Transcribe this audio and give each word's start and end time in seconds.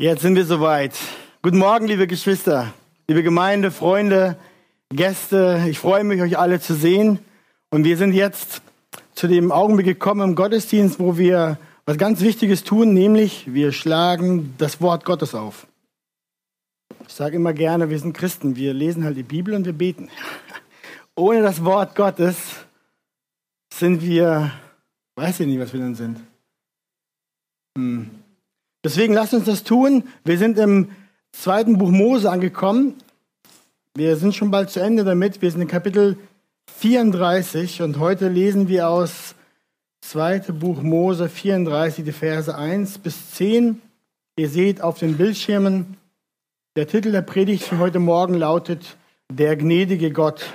Jetzt 0.00 0.22
sind 0.22 0.34
wir 0.34 0.46
soweit. 0.46 0.98
Guten 1.42 1.58
Morgen, 1.58 1.86
liebe 1.86 2.06
Geschwister, 2.06 2.72
liebe 3.06 3.22
Gemeinde, 3.22 3.70
Freunde, 3.70 4.38
Gäste. 4.88 5.66
Ich 5.68 5.78
freue 5.78 6.04
mich, 6.04 6.22
euch 6.22 6.38
alle 6.38 6.58
zu 6.58 6.74
sehen. 6.74 7.18
Und 7.68 7.84
wir 7.84 7.98
sind 7.98 8.14
jetzt 8.14 8.62
zu 9.14 9.28
dem 9.28 9.52
Augenblick 9.52 9.84
gekommen 9.84 10.30
im 10.30 10.36
Gottesdienst, 10.36 11.00
wo 11.00 11.18
wir 11.18 11.58
was 11.84 11.98
ganz 11.98 12.22
Wichtiges 12.22 12.64
tun, 12.64 12.94
nämlich 12.94 13.52
wir 13.52 13.72
schlagen 13.72 14.54
das 14.56 14.80
Wort 14.80 15.04
Gottes 15.04 15.34
auf. 15.34 15.66
Ich 17.06 17.12
sage 17.12 17.36
immer 17.36 17.52
gerne, 17.52 17.90
wir 17.90 17.98
sind 17.98 18.16
Christen. 18.16 18.56
Wir 18.56 18.72
lesen 18.72 19.04
halt 19.04 19.18
die 19.18 19.22
Bibel 19.22 19.52
und 19.52 19.66
wir 19.66 19.74
beten. 19.74 20.08
Ohne 21.14 21.42
das 21.42 21.62
Wort 21.62 21.94
Gottes 21.94 22.38
sind 23.70 24.00
wir, 24.00 24.50
weiß 25.16 25.40
ich 25.40 25.46
nicht, 25.46 25.60
was 25.60 25.74
wir 25.74 25.80
dann 25.80 25.94
sind. 25.94 26.20
Hm. 27.76 28.19
Deswegen 28.82 29.12
lasst 29.12 29.34
uns 29.34 29.44
das 29.44 29.62
tun. 29.62 30.04
Wir 30.24 30.38
sind 30.38 30.58
im 30.58 30.90
zweiten 31.32 31.76
Buch 31.76 31.90
Mose 31.90 32.30
angekommen. 32.30 32.94
Wir 33.94 34.16
sind 34.16 34.34
schon 34.34 34.50
bald 34.50 34.70
zu 34.70 34.80
Ende 34.80 35.04
damit. 35.04 35.42
Wir 35.42 35.50
sind 35.50 35.60
in 35.60 35.68
Kapitel 35.68 36.16
34 36.78 37.82
und 37.82 37.98
heute 37.98 38.28
lesen 38.28 38.68
wir 38.68 38.88
aus 38.88 39.34
zweite 40.00 40.54
Buch 40.54 40.80
Mose 40.80 41.28
34, 41.28 42.04
die 42.04 42.12
Verse 42.12 42.54
1 42.56 42.98
bis 43.00 43.32
10. 43.32 43.82
Ihr 44.36 44.48
seht 44.48 44.80
auf 44.80 44.98
den 44.98 45.18
Bildschirmen, 45.18 45.98
der 46.74 46.86
Titel 46.86 47.12
der 47.12 47.22
Predigt 47.22 47.64
für 47.64 47.78
heute 47.78 47.98
Morgen 47.98 48.34
lautet 48.34 48.96
Der 49.30 49.56
gnädige 49.56 50.10
Gott. 50.10 50.46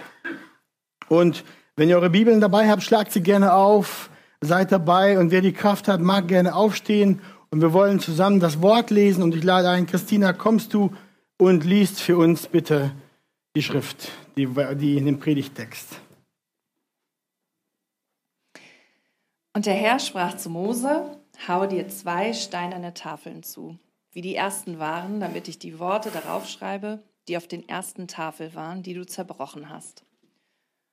Und 1.10 1.44
wenn 1.76 1.90
ihr 1.90 1.98
eure 1.98 2.10
Bibeln 2.10 2.42
dabei 2.42 2.70
habt, 2.70 2.82
schlagt 2.82 3.12
sie 3.12 3.22
gerne 3.22 3.54
auf, 3.54 4.10
seid 4.42 4.72
dabei 4.72 5.20
und 5.20 5.30
wer 5.30 5.42
die 5.42 5.54
Kraft 5.54 5.88
hat, 5.88 6.02
mag 6.02 6.28
gerne 6.28 6.56
aufstehen 6.56 7.22
und 7.52 7.62
wir 7.62 7.74
wollen 7.74 8.00
zusammen 8.00 8.40
das 8.40 8.62
Wort 8.62 8.90
lesen 8.90 9.24
und 9.24 9.36
ich 9.36 9.44
lade 9.44 9.70
ein, 9.70 9.86
Christina, 9.86 10.34
kommst 10.34 10.74
du 10.74 10.92
und 11.38 11.64
liest 11.64 12.02
für 12.02 12.18
uns 12.18 12.48
bitte 12.48 12.92
die 13.56 13.64
Schrift, 13.64 14.12
die, 14.36 14.48
die 14.76 14.98
in 14.98 15.06
dem 15.06 15.20
Predigtext. 15.20 16.00
Und 19.54 19.66
der 19.66 19.76
Herr 19.76 20.00
sprach 20.00 20.36
zu 20.36 20.50
Mose, 20.50 21.18
hau 21.48 21.66
dir 21.66 21.88
zwei 21.88 22.34
steinerne 22.34 22.94
Tafeln 22.94 23.42
zu, 23.42 23.78
wie 24.12 24.22
die 24.22 24.36
ersten 24.36 24.80
waren, 24.80 25.22
damit 25.22 25.48
ich 25.48 25.60
die 25.60 25.80
Worte 25.80 26.12
darauf 26.12 26.48
schreibe, 26.48 27.04
die 27.28 27.38
auf 27.38 27.48
den 27.48 27.68
ersten 27.68 28.08
Tafel 28.08 28.54
waren, 28.54 28.84
die 28.84 28.94
du 28.94 29.06
zerbrochen 29.06 29.70
hast. 29.70 30.04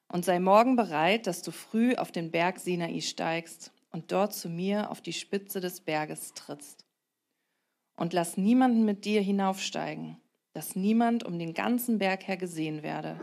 Und 0.09 0.25
sei 0.25 0.39
morgen 0.39 0.77
bereit, 0.77 1.27
dass 1.27 1.43
du 1.43 1.51
früh 1.51 1.95
auf 1.97 2.13
den 2.13 2.31
Berg 2.31 2.61
Sinai 2.61 3.01
steigst 3.01 3.73
und 3.93 4.11
dort 4.11 4.35
zu 4.35 4.49
mir 4.49 4.91
auf 4.91 5.01
die 5.01 5.13
Spitze 5.13 5.61
des 5.61 5.81
Berges 5.81 6.33
trittst. 6.35 6.85
Und 7.97 8.13
lass 8.13 8.37
niemanden 8.37 8.85
mit 8.85 9.05
dir 9.05 9.21
hinaufsteigen, 9.21 10.17
dass 10.55 10.75
niemand 10.75 11.25
um 11.25 11.39
den 11.39 11.55
ganzen 11.55 11.99
Berg 11.99 12.27
her 12.27 12.37
gesehen 12.37 12.83
werde. 12.83 13.21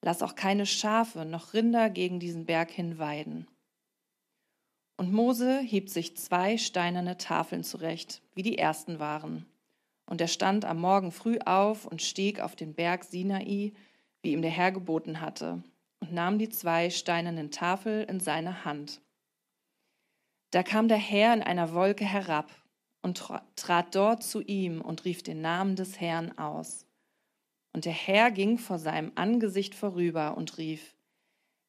Lass 0.00 0.22
auch 0.22 0.34
keine 0.34 0.66
Schafe 0.66 1.24
noch 1.24 1.52
Rinder 1.52 1.90
gegen 1.90 2.20
diesen 2.20 2.46
Berg 2.46 2.70
hin 2.70 2.98
weiden. 2.98 3.46
Und 4.96 5.12
Mose 5.12 5.60
hieb 5.60 5.90
sich 5.90 6.16
zwei 6.16 6.56
steinerne 6.56 7.16
Tafeln 7.16 7.64
zurecht, 7.64 8.22
wie 8.34 8.42
die 8.42 8.58
ersten 8.58 8.98
waren. 8.98 9.46
Und 10.06 10.20
er 10.20 10.28
stand 10.28 10.64
am 10.64 10.80
Morgen 10.80 11.10
früh 11.10 11.38
auf 11.44 11.86
und 11.86 12.02
stieg 12.02 12.40
auf 12.40 12.54
den 12.54 12.74
Berg 12.74 13.04
Sinai, 13.04 13.72
wie 14.22 14.32
ihm 14.32 14.42
der 14.42 14.50
Herr 14.50 14.70
geboten 14.70 15.20
hatte, 15.20 15.62
und 16.00 16.12
nahm 16.12 16.38
die 16.38 16.48
zwei 16.48 16.90
steinernen 16.90 17.50
Tafel 17.50 18.04
in 18.04 18.20
seine 18.20 18.64
Hand. 18.64 19.01
Da 20.52 20.62
kam 20.62 20.86
der 20.86 20.98
Herr 20.98 21.32
in 21.32 21.42
einer 21.42 21.72
Wolke 21.72 22.04
herab 22.04 22.54
und 23.00 23.24
trat 23.56 23.94
dort 23.94 24.22
zu 24.22 24.42
ihm 24.42 24.82
und 24.82 25.04
rief 25.06 25.22
den 25.22 25.40
Namen 25.40 25.76
des 25.76 25.98
Herrn 25.98 26.36
aus. 26.38 26.86
Und 27.72 27.86
der 27.86 27.92
Herr 27.92 28.30
ging 28.30 28.58
vor 28.58 28.78
seinem 28.78 29.12
Angesicht 29.14 29.74
vorüber 29.74 30.36
und 30.36 30.58
rief, 30.58 30.94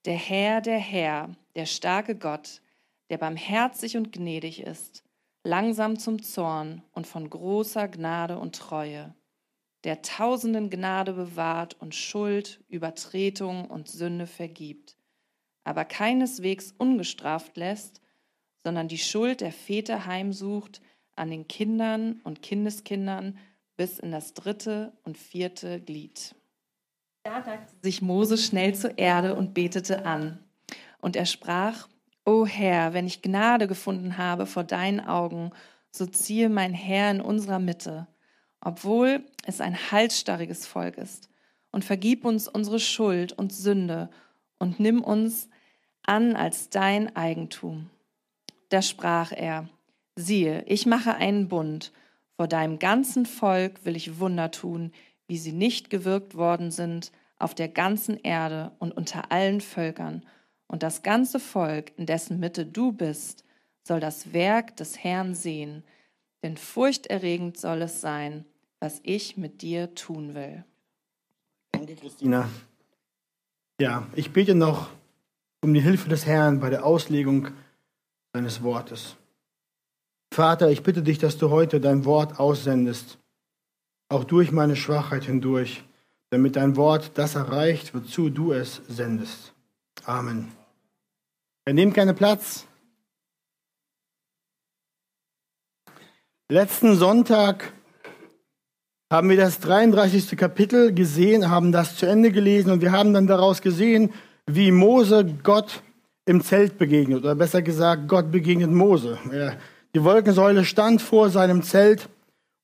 Der 0.03 0.17
Herr, 0.17 0.59
der 0.59 0.79
Herr, 0.79 1.29
der 1.55 1.65
starke 1.65 2.15
Gott, 2.15 2.61
der 3.09 3.17
barmherzig 3.17 3.95
und 3.95 4.11
gnädig 4.11 4.61
ist, 4.61 5.05
langsam 5.45 5.97
zum 5.97 6.21
Zorn 6.21 6.83
und 6.91 7.07
von 7.07 7.29
großer 7.29 7.87
Gnade 7.87 8.37
und 8.37 8.55
Treue, 8.55 9.15
der 9.85 10.01
tausenden 10.01 10.69
Gnade 10.69 11.13
bewahrt 11.13 11.77
und 11.79 11.95
Schuld, 11.95 12.61
Übertretung 12.67 13.69
und 13.69 13.87
Sünde 13.87 14.27
vergibt, 14.27 14.97
aber 15.63 15.85
keineswegs 15.85 16.73
ungestraft 16.77 17.55
lässt, 17.55 18.02
sondern 18.63 18.87
die 18.87 18.97
Schuld 18.97 19.41
der 19.41 19.51
Väter 19.51 20.05
heimsucht 20.05 20.81
an 21.15 21.29
den 21.29 21.47
Kindern 21.47 22.21
und 22.23 22.41
Kindeskindern 22.41 23.37
bis 23.75 23.99
in 23.99 24.11
das 24.11 24.33
dritte 24.33 24.93
und 25.03 25.17
vierte 25.17 25.81
Glied. 25.81 26.35
Da 27.23 27.39
neigte 27.39 27.73
sich 27.81 28.01
Mose 28.01 28.37
schnell 28.37 28.75
zur 28.75 28.97
Erde 28.97 29.35
und 29.35 29.53
betete 29.53 30.05
an. 30.05 30.39
Und 30.99 31.15
er 31.15 31.25
sprach, 31.25 31.87
O 32.25 32.45
Herr, 32.45 32.93
wenn 32.93 33.05
ich 33.05 33.21
Gnade 33.21 33.67
gefunden 33.67 34.17
habe 34.17 34.45
vor 34.45 34.63
deinen 34.63 35.01
Augen, 35.01 35.51
so 35.91 36.05
ziehe 36.05 36.49
mein 36.49 36.73
Herr 36.73 37.11
in 37.11 37.21
unserer 37.21 37.59
Mitte, 37.59 38.07
obwohl 38.61 39.23
es 39.45 39.61
ein 39.61 39.91
halsstarriges 39.91 40.65
Volk 40.65 40.97
ist. 40.97 41.29
Und 41.71 41.83
vergib 41.83 42.23
uns 42.23 42.47
unsere 42.47 42.79
Schuld 42.79 43.33
und 43.33 43.51
Sünde 43.51 44.09
und 44.59 44.79
nimm 44.79 45.03
uns 45.03 45.49
an 46.03 46.35
als 46.35 46.69
dein 46.69 47.15
Eigentum. 47.15 47.89
Da 48.73 48.81
sprach 48.81 49.31
er, 49.31 49.69
siehe, 50.15 50.63
ich 50.65 50.87
mache 50.87 51.13
einen 51.13 51.47
Bund, 51.47 51.91
vor 52.35 52.47
deinem 52.47 52.79
ganzen 52.79 53.27
Volk 53.27 53.85
will 53.85 53.95
ich 53.95 54.17
Wunder 54.17 54.49
tun, 54.49 54.91
wie 55.27 55.37
sie 55.37 55.51
nicht 55.51 55.91
gewirkt 55.91 56.33
worden 56.33 56.71
sind 56.71 57.11
auf 57.37 57.53
der 57.53 57.67
ganzen 57.67 58.17
Erde 58.17 58.71
und 58.79 58.91
unter 58.91 59.31
allen 59.31 59.61
Völkern. 59.61 60.25
Und 60.65 60.81
das 60.81 61.03
ganze 61.03 61.39
Volk, 61.39 61.91
in 61.97 62.07
dessen 62.07 62.39
Mitte 62.39 62.65
du 62.65 62.91
bist, 62.91 63.45
soll 63.83 63.99
das 63.99 64.33
Werk 64.33 64.75
des 64.77 65.03
Herrn 65.03 65.35
sehen, 65.35 65.83
denn 66.41 66.57
furchterregend 66.57 67.59
soll 67.59 67.83
es 67.83 68.01
sein, 68.01 68.43
was 68.79 69.01
ich 69.03 69.37
mit 69.37 69.61
dir 69.61 69.93
tun 69.93 70.33
will. 70.33 70.65
Danke, 71.73 71.93
Christina. 71.93 72.49
Ja, 73.79 74.07
ich 74.15 74.31
bete 74.31 74.55
noch 74.55 74.89
um 75.61 75.75
die 75.75 75.81
Hilfe 75.81 76.09
des 76.09 76.25
Herrn 76.25 76.59
bei 76.59 76.71
der 76.71 76.83
Auslegung 76.87 77.49
deines 78.33 78.63
Wortes. 78.63 79.15
Vater, 80.33 80.69
ich 80.71 80.81
bitte 80.81 81.03
dich, 81.03 81.19
dass 81.19 81.37
du 81.37 81.51
heute 81.51 81.79
dein 81.79 82.05
Wort 82.05 82.39
aussendest, 82.39 83.19
auch 84.09 84.23
durch 84.23 84.51
meine 84.51 84.75
Schwachheit 84.75 85.23
hindurch, 85.23 85.83
damit 86.31 86.55
dein 86.55 86.75
Wort 86.75 87.11
das 87.13 87.35
erreicht, 87.35 87.93
wozu 87.93 88.29
du 88.29 88.51
es 88.51 88.81
sendest. 88.87 89.53
Amen. 90.05 90.51
Er 91.65 91.73
nimmt 91.73 91.93
keinen 91.93 92.15
Platz. 92.15 92.65
Letzten 96.49 96.95
Sonntag 96.95 97.71
haben 99.11 99.29
wir 99.29 99.37
das 99.37 99.59
33. 99.59 100.35
Kapitel 100.35 100.91
gesehen, 100.93 101.49
haben 101.51 101.71
das 101.71 101.97
zu 101.97 102.07
Ende 102.07 102.31
gelesen 102.31 102.71
und 102.71 102.81
wir 102.81 102.91
haben 102.91 103.13
dann 103.13 103.27
daraus 103.27 103.61
gesehen, 103.61 104.11
wie 104.47 104.71
Mose 104.71 105.23
Gott 105.43 105.83
im 106.25 106.41
Zelt 106.41 106.77
begegnet, 106.77 107.19
oder 107.19 107.35
besser 107.35 107.61
gesagt, 107.61 108.07
Gott 108.07 108.31
begegnet 108.31 108.71
Mose. 108.71 109.17
Die 109.95 110.03
Wolkensäule 110.03 110.65
stand 110.65 111.01
vor 111.01 111.29
seinem 111.29 111.63
Zelt 111.63 112.09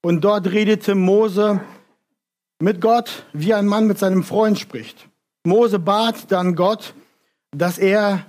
und 0.02 0.22
dort 0.24 0.52
redete 0.52 0.96
Mose 0.96 1.62
mit 2.60 2.82
Gott, 2.82 3.26
wie 3.34 3.54
ein 3.54 3.68
Mann 3.68 3.88
mit 3.88 3.98
seinem 4.00 4.24
Freund 4.24 4.58
spricht. 4.58 5.08
Mose 5.46 5.80
bat 5.80 6.32
dann 6.32 6.56
Gott, 6.56 6.94
dass 7.52 7.78
er 7.78 8.26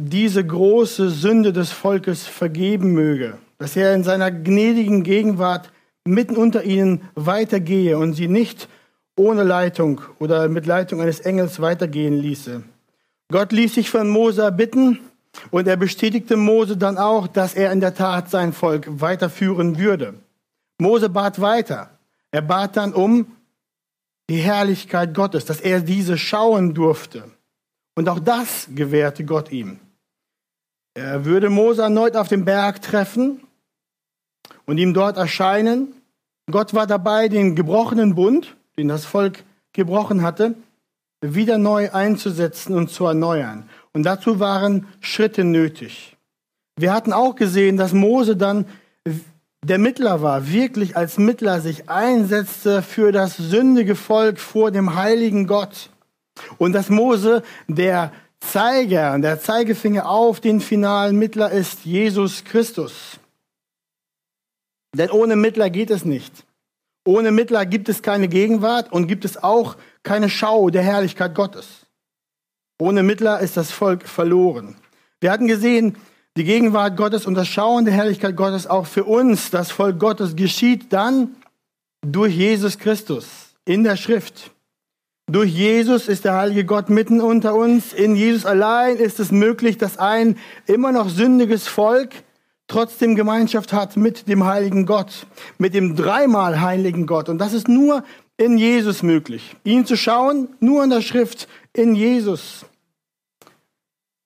diese 0.00 0.44
große 0.44 1.10
Sünde 1.10 1.52
des 1.52 1.70
Volkes 1.70 2.26
vergeben 2.26 2.92
möge, 2.92 3.38
dass 3.58 3.76
er 3.76 3.94
in 3.94 4.04
seiner 4.04 4.30
gnädigen 4.30 5.02
Gegenwart 5.02 5.70
mitten 6.04 6.36
unter 6.36 6.64
ihnen 6.64 7.08
weitergehe 7.14 7.98
und 7.98 8.14
sie 8.14 8.28
nicht 8.28 8.68
ohne 9.16 9.44
Leitung 9.44 10.00
oder 10.18 10.48
mit 10.48 10.66
Leitung 10.66 11.00
eines 11.00 11.20
Engels 11.20 11.60
weitergehen 11.60 12.14
ließe. 12.14 12.62
Gott 13.32 13.50
ließ 13.50 13.74
sich 13.74 13.90
von 13.90 14.10
Mose 14.10 14.52
bitten 14.52 15.00
und 15.50 15.66
er 15.66 15.76
bestätigte 15.76 16.36
Mose 16.36 16.76
dann 16.76 16.98
auch, 16.98 17.26
dass 17.26 17.54
er 17.54 17.72
in 17.72 17.80
der 17.80 17.94
Tat 17.94 18.30
sein 18.30 18.52
Volk 18.52 18.86
weiterführen 19.00 19.78
würde. 19.78 20.14
Mose 20.78 21.08
bat 21.08 21.40
weiter. 21.40 21.90
Er 22.30 22.42
bat 22.42 22.76
dann 22.76 22.92
um 22.92 23.26
die 24.28 24.36
Herrlichkeit 24.36 25.14
Gottes, 25.14 25.46
dass 25.46 25.60
er 25.60 25.80
diese 25.80 26.18
schauen 26.18 26.74
durfte. 26.74 27.24
Und 27.94 28.08
auch 28.08 28.20
das 28.20 28.68
gewährte 28.74 29.24
Gott 29.24 29.50
ihm. 29.50 29.80
Er 30.94 31.24
würde 31.24 31.48
Mose 31.48 31.82
erneut 31.82 32.16
auf 32.16 32.28
dem 32.28 32.44
Berg 32.44 32.82
treffen 32.82 33.40
und 34.66 34.76
ihm 34.76 34.92
dort 34.92 35.16
erscheinen. 35.16 35.94
Gott 36.50 36.74
war 36.74 36.86
dabei, 36.86 37.28
den 37.28 37.56
gebrochenen 37.56 38.14
Bund, 38.14 38.56
den 38.76 38.88
das 38.88 39.06
Volk 39.06 39.44
gebrochen 39.72 40.22
hatte, 40.22 40.54
wieder 41.22 41.56
neu 41.56 41.90
einzusetzen 41.92 42.74
und 42.74 42.90
zu 42.90 43.06
erneuern. 43.06 43.68
Und 43.92 44.02
dazu 44.02 44.40
waren 44.40 44.86
Schritte 45.00 45.44
nötig. 45.44 46.16
Wir 46.76 46.92
hatten 46.92 47.12
auch 47.12 47.36
gesehen, 47.36 47.76
dass 47.76 47.92
Mose 47.92 48.36
dann 48.36 48.66
der 49.64 49.78
Mittler 49.78 50.22
war, 50.22 50.50
wirklich 50.50 50.96
als 50.96 51.18
Mittler 51.18 51.60
sich 51.60 51.88
einsetzte 51.88 52.82
für 52.82 53.12
das 53.12 53.36
sündige 53.36 53.94
Volk 53.94 54.40
vor 54.40 54.72
dem 54.72 54.96
heiligen 54.96 55.46
Gott. 55.46 55.90
Und 56.58 56.72
dass 56.72 56.90
Mose 56.90 57.42
der 57.68 58.12
Zeiger, 58.40 59.16
der 59.20 59.40
Zeigefinger 59.40 60.08
auf 60.08 60.40
den 60.40 60.60
finalen 60.60 61.16
Mittler 61.16 61.52
ist, 61.52 61.84
Jesus 61.84 62.42
Christus. 62.42 63.20
Denn 64.96 65.10
ohne 65.10 65.36
Mittler 65.36 65.70
geht 65.70 65.90
es 65.90 66.04
nicht. 66.04 66.44
Ohne 67.06 67.30
Mittler 67.30 67.64
gibt 67.64 67.88
es 67.88 68.02
keine 68.02 68.26
Gegenwart 68.26 68.92
und 68.92 69.06
gibt 69.06 69.24
es 69.24 69.40
auch 69.42 69.74
keine 69.74 69.91
Schau 70.28 70.70
der 70.70 70.82
Herrlichkeit 70.82 71.34
Gottes. 71.34 71.86
Ohne 72.78 73.02
Mittler 73.02 73.40
ist 73.40 73.56
das 73.56 73.70
Volk 73.70 74.08
verloren. 74.08 74.76
Wir 75.20 75.30
hatten 75.30 75.46
gesehen, 75.46 75.96
die 76.36 76.44
Gegenwart 76.44 76.96
Gottes 76.96 77.26
und 77.26 77.34
das 77.34 77.46
Schauen 77.46 77.84
der 77.84 77.94
Herrlichkeit 77.94 78.36
Gottes 78.36 78.66
auch 78.66 78.86
für 78.86 79.04
uns, 79.04 79.50
das 79.50 79.70
Volk 79.70 80.00
Gottes, 80.00 80.34
geschieht 80.34 80.92
dann 80.92 81.36
durch 82.04 82.34
Jesus 82.34 82.78
Christus 82.78 83.54
in 83.64 83.84
der 83.84 83.96
Schrift. 83.96 84.50
Durch 85.30 85.52
Jesus 85.52 86.08
ist 86.08 86.24
der 86.24 86.34
heilige 86.34 86.64
Gott 86.64 86.90
mitten 86.90 87.20
unter 87.20 87.54
uns. 87.54 87.92
In 87.92 88.16
Jesus 88.16 88.44
allein 88.44 88.96
ist 88.96 89.20
es 89.20 89.30
möglich, 89.30 89.78
dass 89.78 89.98
ein 89.98 90.36
immer 90.66 90.90
noch 90.90 91.08
sündiges 91.08 91.68
Volk 91.68 92.10
trotzdem 92.66 93.14
Gemeinschaft 93.14 93.72
hat 93.72 93.96
mit 93.96 94.28
dem 94.28 94.44
heiligen 94.44 94.86
Gott, 94.86 95.26
mit 95.58 95.74
dem 95.74 95.94
dreimal 95.94 96.60
heiligen 96.60 97.06
Gott. 97.06 97.28
Und 97.28 97.38
das 97.38 97.52
ist 97.52 97.68
nur 97.68 98.02
in 98.42 98.58
Jesus 98.58 99.02
möglich. 99.02 99.56
Ihn 99.64 99.86
zu 99.86 99.96
schauen, 99.96 100.48
nur 100.60 100.82
in 100.84 100.90
der 100.90 101.02
Schrift, 101.02 101.48
in 101.72 101.94
Jesus. 101.94 102.66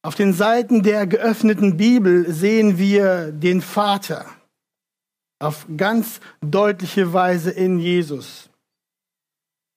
Auf 0.02 0.14
den 0.14 0.32
Seiten 0.32 0.82
der 0.82 1.06
geöffneten 1.06 1.76
Bibel 1.76 2.32
sehen 2.32 2.78
wir 2.78 3.32
den 3.32 3.60
Vater 3.60 4.26
auf 5.38 5.66
ganz 5.76 6.20
deutliche 6.40 7.12
Weise 7.12 7.50
in 7.50 7.78
Jesus. 7.78 8.48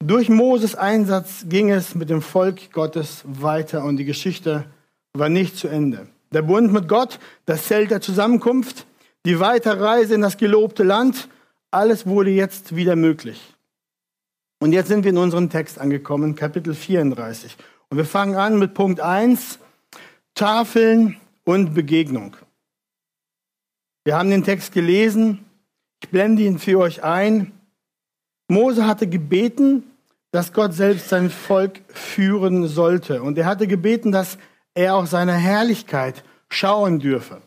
Durch 0.01 0.29
Moses 0.29 0.75
Einsatz 0.75 1.45
ging 1.49 1.71
es 1.71 1.95
mit 1.95 2.09
dem 2.09 2.21
Volk 2.21 2.71
Gottes 2.71 3.23
weiter 3.25 3.83
und 3.83 3.97
die 3.97 4.05
Geschichte 4.05 4.65
war 5.13 5.27
nicht 5.27 5.57
zu 5.57 5.67
Ende. 5.67 6.07
Der 6.31 6.43
Bund 6.43 6.71
mit 6.71 6.87
Gott, 6.87 7.19
das 7.45 7.65
Zelt 7.65 7.91
der 7.91 7.99
Zusammenkunft, 7.99 8.85
die 9.25 9.39
Weiterreise 9.39 10.15
in 10.15 10.21
das 10.21 10.37
gelobte 10.37 10.83
Land, 10.83 11.27
alles 11.71 12.05
wurde 12.05 12.29
jetzt 12.29 12.75
wieder 12.75 12.95
möglich. 12.95 13.55
Und 14.59 14.73
jetzt 14.73 14.89
sind 14.89 15.05
wir 15.05 15.11
in 15.11 15.17
unserem 15.17 15.49
Text 15.49 15.79
angekommen, 15.79 16.35
Kapitel 16.35 16.73
34. 16.73 17.55
Und 17.89 17.97
wir 17.97 18.05
fangen 18.05 18.35
an 18.35 18.59
mit 18.59 18.73
Punkt 18.73 18.99
1, 18.99 19.59
Tafeln 20.35 21.15
und 21.45 21.73
Begegnung. 21.73 22.35
Wir 24.03 24.17
haben 24.17 24.29
den 24.29 24.43
Text 24.43 24.73
gelesen. 24.73 25.45
Ich 26.03 26.09
blende 26.09 26.43
ihn 26.43 26.59
für 26.59 26.79
euch 26.79 27.03
ein. 27.03 27.53
Mose 28.49 28.85
hatte 28.85 29.07
gebeten, 29.07 29.83
dass 30.31 30.51
Gott 30.51 30.73
selbst 30.73 31.07
sein 31.09 31.29
Volk 31.29 31.81
führen 31.87 32.67
sollte. 32.67 33.23
Und 33.23 33.37
er 33.37 33.45
hatte 33.45 33.65
gebeten, 33.65 34.11
dass 34.11 34.37
er 34.73 34.95
auch 34.95 35.05
seine 35.05 35.33
Herrlichkeit 35.33 36.23
schauen 36.49 36.99
dürfe. 36.99 37.41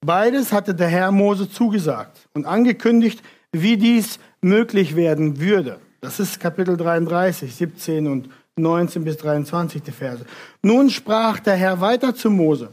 Beides 0.00 0.52
hatte 0.52 0.74
der 0.74 0.88
Herr 0.88 1.12
Mose 1.12 1.48
zugesagt 1.48 2.28
und 2.32 2.44
angekündigt, 2.44 3.22
wie 3.52 3.76
dies 3.76 4.18
möglich 4.40 4.96
werden 4.96 5.40
würde. 5.40 5.80
Das 6.00 6.20
ist 6.20 6.38
Kapitel 6.38 6.76
33, 6.76 7.54
17 7.54 8.06
und 8.06 8.28
19 8.56 9.04
bis 9.04 9.16
23 9.18 9.82
die 9.82 9.92
Verse. 9.92 10.24
Nun 10.62 10.90
sprach 10.90 11.40
der 11.40 11.54
Herr 11.54 11.80
weiter 11.80 12.14
zu 12.14 12.30
Mose 12.30 12.70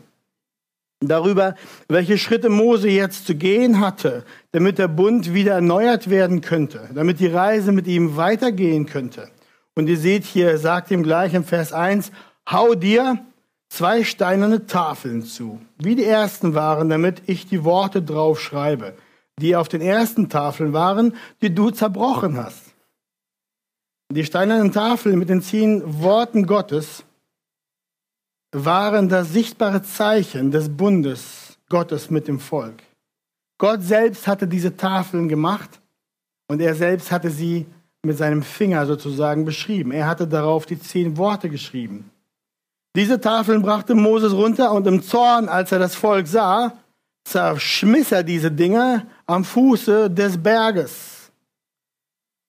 darüber, 1.01 1.55
welche 1.87 2.17
Schritte 2.17 2.49
Mose 2.49 2.89
jetzt 2.89 3.25
zu 3.27 3.35
gehen 3.35 3.79
hatte, 3.79 4.23
damit 4.51 4.77
der 4.77 4.87
Bund 4.87 5.33
wieder 5.33 5.53
erneuert 5.53 6.09
werden 6.09 6.41
könnte, 6.41 6.89
damit 6.93 7.19
die 7.19 7.27
Reise 7.27 7.71
mit 7.71 7.87
ihm 7.87 8.17
weitergehen 8.17 8.85
könnte. 8.85 9.29
Und 9.75 9.87
ihr 9.87 9.97
seht 9.97 10.23
hier, 10.23 10.49
er 10.51 10.57
sagt 10.57 10.91
ihm 10.91 11.03
gleich 11.03 11.33
im 11.33 11.43
Vers 11.43 11.73
1, 11.73 12.11
hau 12.49 12.75
dir 12.75 13.19
zwei 13.69 14.03
steinerne 14.03 14.67
Tafeln 14.67 15.23
zu, 15.23 15.59
wie 15.77 15.95
die 15.95 16.05
ersten 16.05 16.55
waren, 16.55 16.89
damit 16.89 17.23
ich 17.25 17.47
die 17.47 17.63
Worte 17.63 18.01
drauf 18.01 18.39
schreibe, 18.39 18.93
die 19.39 19.55
auf 19.55 19.67
den 19.67 19.81
ersten 19.81 20.29
Tafeln 20.29 20.71
waren, 20.71 21.15
die 21.41 21.53
du 21.53 21.71
zerbrochen 21.71 22.37
hast. 22.37 22.64
Die 24.11 24.23
steinernen 24.23 24.71
Tafeln 24.71 25.17
mit 25.17 25.29
den 25.29 25.41
zehn 25.41 26.01
Worten 26.01 26.45
Gottes 26.45 27.03
waren 28.51 29.09
das 29.09 29.33
sichtbare 29.33 29.81
Zeichen 29.81 30.51
des 30.51 30.69
Bundes 30.69 31.57
Gottes 31.69 32.09
mit 32.09 32.27
dem 32.27 32.39
Volk. 32.39 32.83
Gott 33.57 33.81
selbst 33.81 34.27
hatte 34.27 34.47
diese 34.47 34.77
Tafeln 34.77 35.27
gemacht 35.27 35.81
und 36.47 36.61
er 36.61 36.75
selbst 36.75 37.11
hatte 37.11 37.29
sie 37.29 37.65
mit 38.03 38.17
seinem 38.17 38.43
Finger 38.43 38.85
sozusagen 38.85 39.45
beschrieben. 39.45 39.91
Er 39.91 40.07
hatte 40.07 40.27
darauf 40.27 40.65
die 40.65 40.79
zehn 40.79 41.17
Worte 41.17 41.49
geschrieben. 41.49 42.11
Diese 42.95 43.19
Tafeln 43.19 43.61
brachte 43.61 43.95
Moses 43.95 44.33
runter 44.33 44.71
und 44.71 44.85
im 44.87 45.01
Zorn, 45.01 45.49
als 45.49 45.71
er 45.71 45.79
das 45.79 45.95
Volk 45.95 46.27
sah, 46.27 46.73
zerschmiss 47.25 48.11
er 48.11 48.23
diese 48.23 48.51
Dinge 48.51 49.07
am 49.25 49.43
Fuße 49.43 50.09
des 50.09 50.41
Berges. 50.41 51.14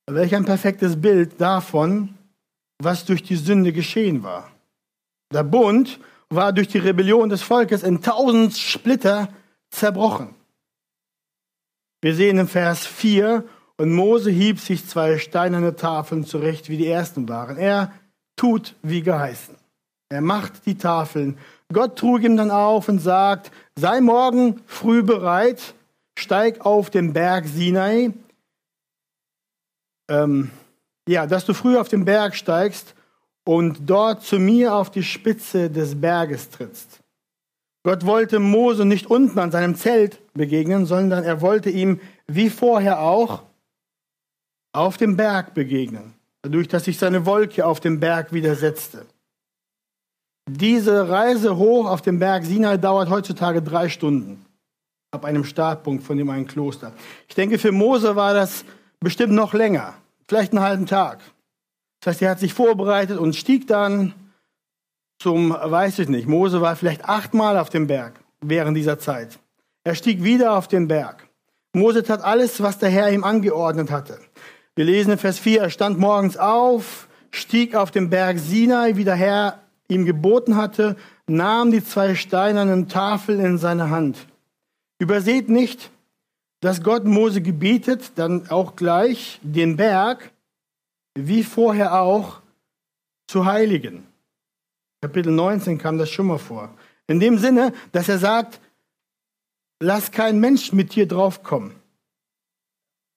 Welch 0.08 0.34
ein 0.34 0.44
perfektes 0.44 1.00
Bild 1.00 1.40
davon, 1.40 2.14
was 2.78 3.04
durch 3.04 3.22
die 3.22 3.36
Sünde 3.36 3.72
geschehen 3.72 4.22
war. 4.22 4.50
Der 5.32 5.42
Bund 5.42 5.98
war 6.28 6.52
durch 6.52 6.68
die 6.68 6.78
Rebellion 6.78 7.28
des 7.28 7.42
Volkes 7.42 7.82
in 7.82 8.02
tausend 8.02 8.56
Splitter 8.56 9.28
zerbrochen. 9.70 10.34
Wir 12.00 12.14
sehen 12.14 12.38
im 12.38 12.48
Vers 12.48 12.86
4, 12.86 13.44
und 13.78 13.92
Mose 13.92 14.30
hieb 14.30 14.58
sich 14.58 14.86
zwei 14.86 15.18
steinerne 15.18 15.76
Tafeln 15.76 16.24
zurecht, 16.24 16.68
wie 16.68 16.78
die 16.78 16.86
ersten 16.86 17.28
waren. 17.28 17.58
Er 17.58 17.92
tut 18.36 18.74
wie 18.82 19.02
geheißen. 19.02 19.54
Er 20.08 20.20
macht 20.20 20.66
die 20.66 20.78
Tafeln. 20.78 21.36
Gott 21.72 21.98
trug 21.98 22.22
ihm 22.22 22.36
dann 22.36 22.50
auf 22.50 22.88
und 22.88 23.00
sagt, 23.00 23.50
sei 23.74 24.00
morgen 24.00 24.62
früh 24.66 25.02
bereit, 25.02 25.74
steig 26.18 26.64
auf 26.64 26.90
den 26.90 27.12
Berg 27.12 27.46
Sinai, 27.46 28.12
ähm, 30.08 30.50
ja, 31.08 31.26
dass 31.26 31.44
du 31.44 31.54
früh 31.54 31.76
auf 31.76 31.88
den 31.88 32.04
Berg 32.04 32.34
steigst 32.34 32.94
und 33.44 33.80
dort 33.86 34.22
zu 34.22 34.38
mir 34.38 34.74
auf 34.74 34.90
die 34.90 35.02
Spitze 35.02 35.70
des 35.70 36.00
Berges 36.00 36.50
trittst. 36.50 37.00
Gott 37.84 38.04
wollte 38.04 38.40
Mose 38.40 38.84
nicht 38.84 39.06
unten 39.06 39.38
an 39.38 39.52
seinem 39.52 39.76
Zelt 39.76 40.18
begegnen, 40.34 40.86
sondern 40.86 41.22
er 41.22 41.40
wollte 41.40 41.70
ihm 41.70 42.00
wie 42.26 42.50
vorher 42.50 43.00
auch 43.00 43.42
auf 44.72 44.96
dem 44.96 45.16
Berg 45.16 45.54
begegnen, 45.54 46.14
dadurch, 46.42 46.66
dass 46.66 46.84
sich 46.84 46.98
seine 46.98 47.24
Wolke 47.24 47.64
auf 47.64 47.78
dem 47.78 48.00
Berg 48.00 48.32
widersetzte. 48.32 49.06
Diese 50.48 51.08
Reise 51.08 51.56
hoch 51.56 51.86
auf 51.86 52.02
den 52.02 52.18
Berg 52.18 52.44
Sinai 52.44 52.76
dauert 52.76 53.08
heutzutage 53.08 53.62
drei 53.62 53.88
Stunden 53.88 54.44
ab 55.12 55.24
einem 55.24 55.44
Startpunkt 55.44 56.04
von 56.04 56.18
dem 56.18 56.28
einen 56.28 56.46
Kloster. 56.46 56.92
Ich 57.28 57.34
denke, 57.34 57.58
für 57.58 57.72
Mose 57.72 58.16
war 58.16 58.34
das 58.34 58.64
bestimmt 59.00 59.32
noch 59.32 59.54
länger, 59.54 59.94
vielleicht 60.28 60.52
einen 60.52 60.62
halben 60.62 60.86
Tag. 60.86 61.20
Das 62.00 62.14
heißt, 62.14 62.22
er 62.22 62.30
hat 62.30 62.40
sich 62.40 62.54
vorbereitet 62.54 63.18
und 63.18 63.36
stieg 63.36 63.66
dann 63.66 64.14
zum, 65.18 65.50
weiß 65.50 65.98
ich 66.00 66.08
nicht, 66.08 66.28
Mose 66.28 66.60
war 66.60 66.76
vielleicht 66.76 67.08
achtmal 67.08 67.58
auf 67.58 67.70
dem 67.70 67.86
Berg 67.86 68.20
während 68.40 68.76
dieser 68.76 68.98
Zeit. 68.98 69.38
Er 69.84 69.94
stieg 69.94 70.22
wieder 70.22 70.56
auf 70.56 70.68
den 70.68 70.88
Berg. 70.88 71.28
Mose 71.72 72.02
tat 72.02 72.22
alles, 72.22 72.62
was 72.62 72.78
der 72.78 72.90
Herr 72.90 73.10
ihm 73.10 73.24
angeordnet 73.24 73.90
hatte. 73.90 74.18
Wir 74.74 74.84
lesen 74.84 75.12
in 75.12 75.18
Vers 75.18 75.38
4, 75.38 75.62
er 75.62 75.70
stand 75.70 75.98
morgens 75.98 76.36
auf, 76.36 77.08
stieg 77.30 77.74
auf 77.74 77.90
den 77.90 78.10
Berg 78.10 78.38
Sinai, 78.38 78.96
wie 78.96 79.04
der 79.04 79.14
Herr 79.14 79.60
ihm 79.88 80.04
geboten 80.04 80.56
hatte, 80.56 80.96
nahm 81.26 81.70
die 81.70 81.84
zwei 81.84 82.14
steinernen 82.14 82.88
Tafeln 82.88 83.40
in 83.40 83.58
seine 83.58 83.90
Hand. 83.90 84.26
Überseht 84.98 85.48
nicht, 85.48 85.90
dass 86.60 86.82
Gott 86.82 87.04
Mose 87.04 87.42
gebietet, 87.42 88.12
dann 88.16 88.48
auch 88.50 88.76
gleich 88.76 89.38
den 89.42 89.76
Berg, 89.76 90.32
wie 91.14 91.42
vorher 91.42 92.00
auch, 92.00 92.40
zu 93.26 93.44
heiligen. 93.44 94.06
Kapitel 95.02 95.32
19 95.32 95.78
kam 95.78 95.98
das 95.98 96.10
schon 96.10 96.26
mal 96.26 96.38
vor. 96.38 96.74
In 97.06 97.20
dem 97.20 97.38
Sinne, 97.38 97.72
dass 97.92 98.08
er 98.08 98.18
sagt, 98.18 98.60
lass 99.80 100.10
kein 100.10 100.40
Mensch 100.40 100.72
mit 100.72 100.94
dir 100.94 101.06
draufkommen. 101.06 101.74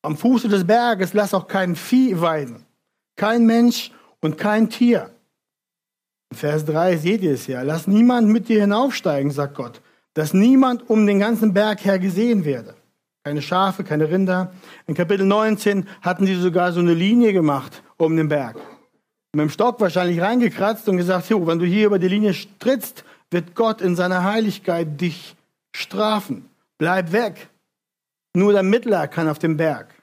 Am 0.01 0.17
Fuße 0.17 0.48
des 0.48 0.65
Berges 0.65 1.13
lass 1.13 1.34
auch 1.34 1.48
kein 1.48 1.75
Vieh 1.75 2.19
weiden. 2.19 2.65
Kein 3.15 3.46
Mensch 3.46 3.91
und 4.22 4.38
kein 4.38 4.69
Tier. 4.69 5.12
In 6.31 6.38
Vers 6.38 6.65
3 6.65 6.98
seht 6.98 7.22
ihr 7.22 7.34
es 7.34 7.48
ja. 7.48 7.62
Lass 7.63 7.88
niemand 7.88 8.29
mit 8.29 8.48
dir 8.50 8.62
hinaufsteigen, 8.62 9.31
sagt 9.31 9.55
Gott, 9.55 9.81
dass 10.13 10.34
niemand 10.34 10.89
um 10.89 11.05
den 11.05 11.19
ganzen 11.19 11.53
Berg 11.53 11.84
her 11.84 12.00
gesehen 12.00 12.46
werde. 12.46 12.75
Keine 13.23 13.41
Schafe, 13.41 13.83
keine 13.83 14.09
Rinder. 14.09 14.53
In 14.88 14.95
Kapitel 14.95 15.25
19 15.25 15.88
hatten 16.01 16.25
sie 16.25 16.35
sogar 16.35 16.71
so 16.71 16.79
eine 16.79 16.93
Linie 16.93 17.33
gemacht 17.33 17.83
um 17.97 18.15
den 18.15 18.29
Berg. 18.29 18.55
Mit 19.33 19.43
dem 19.43 19.49
Stock 19.49 19.79
wahrscheinlich 19.79 20.21
reingekratzt 20.21 20.88
und 20.89 20.97
gesagt, 20.97 21.29
jo, 21.29 21.45
wenn 21.45 21.59
du 21.59 21.65
hier 21.65 21.88
über 21.88 21.99
die 21.99 22.07
Linie 22.07 22.33
trittst, 22.59 23.03
wird 23.29 23.55
Gott 23.55 23.81
in 23.81 23.95
seiner 23.95 24.23
Heiligkeit 24.23 24.99
dich 24.99 25.35
strafen. 25.75 26.49
Bleib 26.77 27.11
weg. 27.11 27.49
Nur 28.33 28.53
der 28.53 28.63
Mittler 28.63 29.07
kann 29.07 29.27
auf 29.27 29.38
den 29.38 29.57
Berg. 29.57 29.93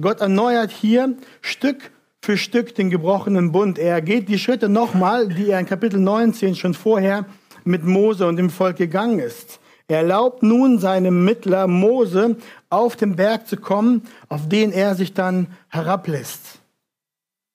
Gott 0.00 0.20
erneuert 0.20 0.70
hier 0.70 1.16
Stück 1.40 1.90
für 2.22 2.36
Stück 2.36 2.74
den 2.74 2.90
gebrochenen 2.90 3.52
Bund. 3.52 3.78
Er 3.78 4.00
geht 4.00 4.28
die 4.28 4.38
Schritte 4.38 4.68
nochmal, 4.68 5.28
die 5.28 5.50
er 5.50 5.60
in 5.60 5.66
Kapitel 5.66 5.98
19 5.98 6.54
schon 6.54 6.74
vorher 6.74 7.26
mit 7.64 7.84
Mose 7.84 8.26
und 8.26 8.36
dem 8.36 8.50
Volk 8.50 8.76
gegangen 8.76 9.18
ist. 9.18 9.60
Er 9.88 9.98
erlaubt 9.98 10.42
nun 10.42 10.78
seinem 10.78 11.24
Mittler 11.24 11.66
Mose 11.66 12.36
auf 12.68 12.94
den 12.94 13.16
Berg 13.16 13.48
zu 13.48 13.56
kommen, 13.56 14.06
auf 14.28 14.46
den 14.48 14.70
er 14.70 14.94
sich 14.94 15.14
dann 15.14 15.48
herablässt. 15.68 16.60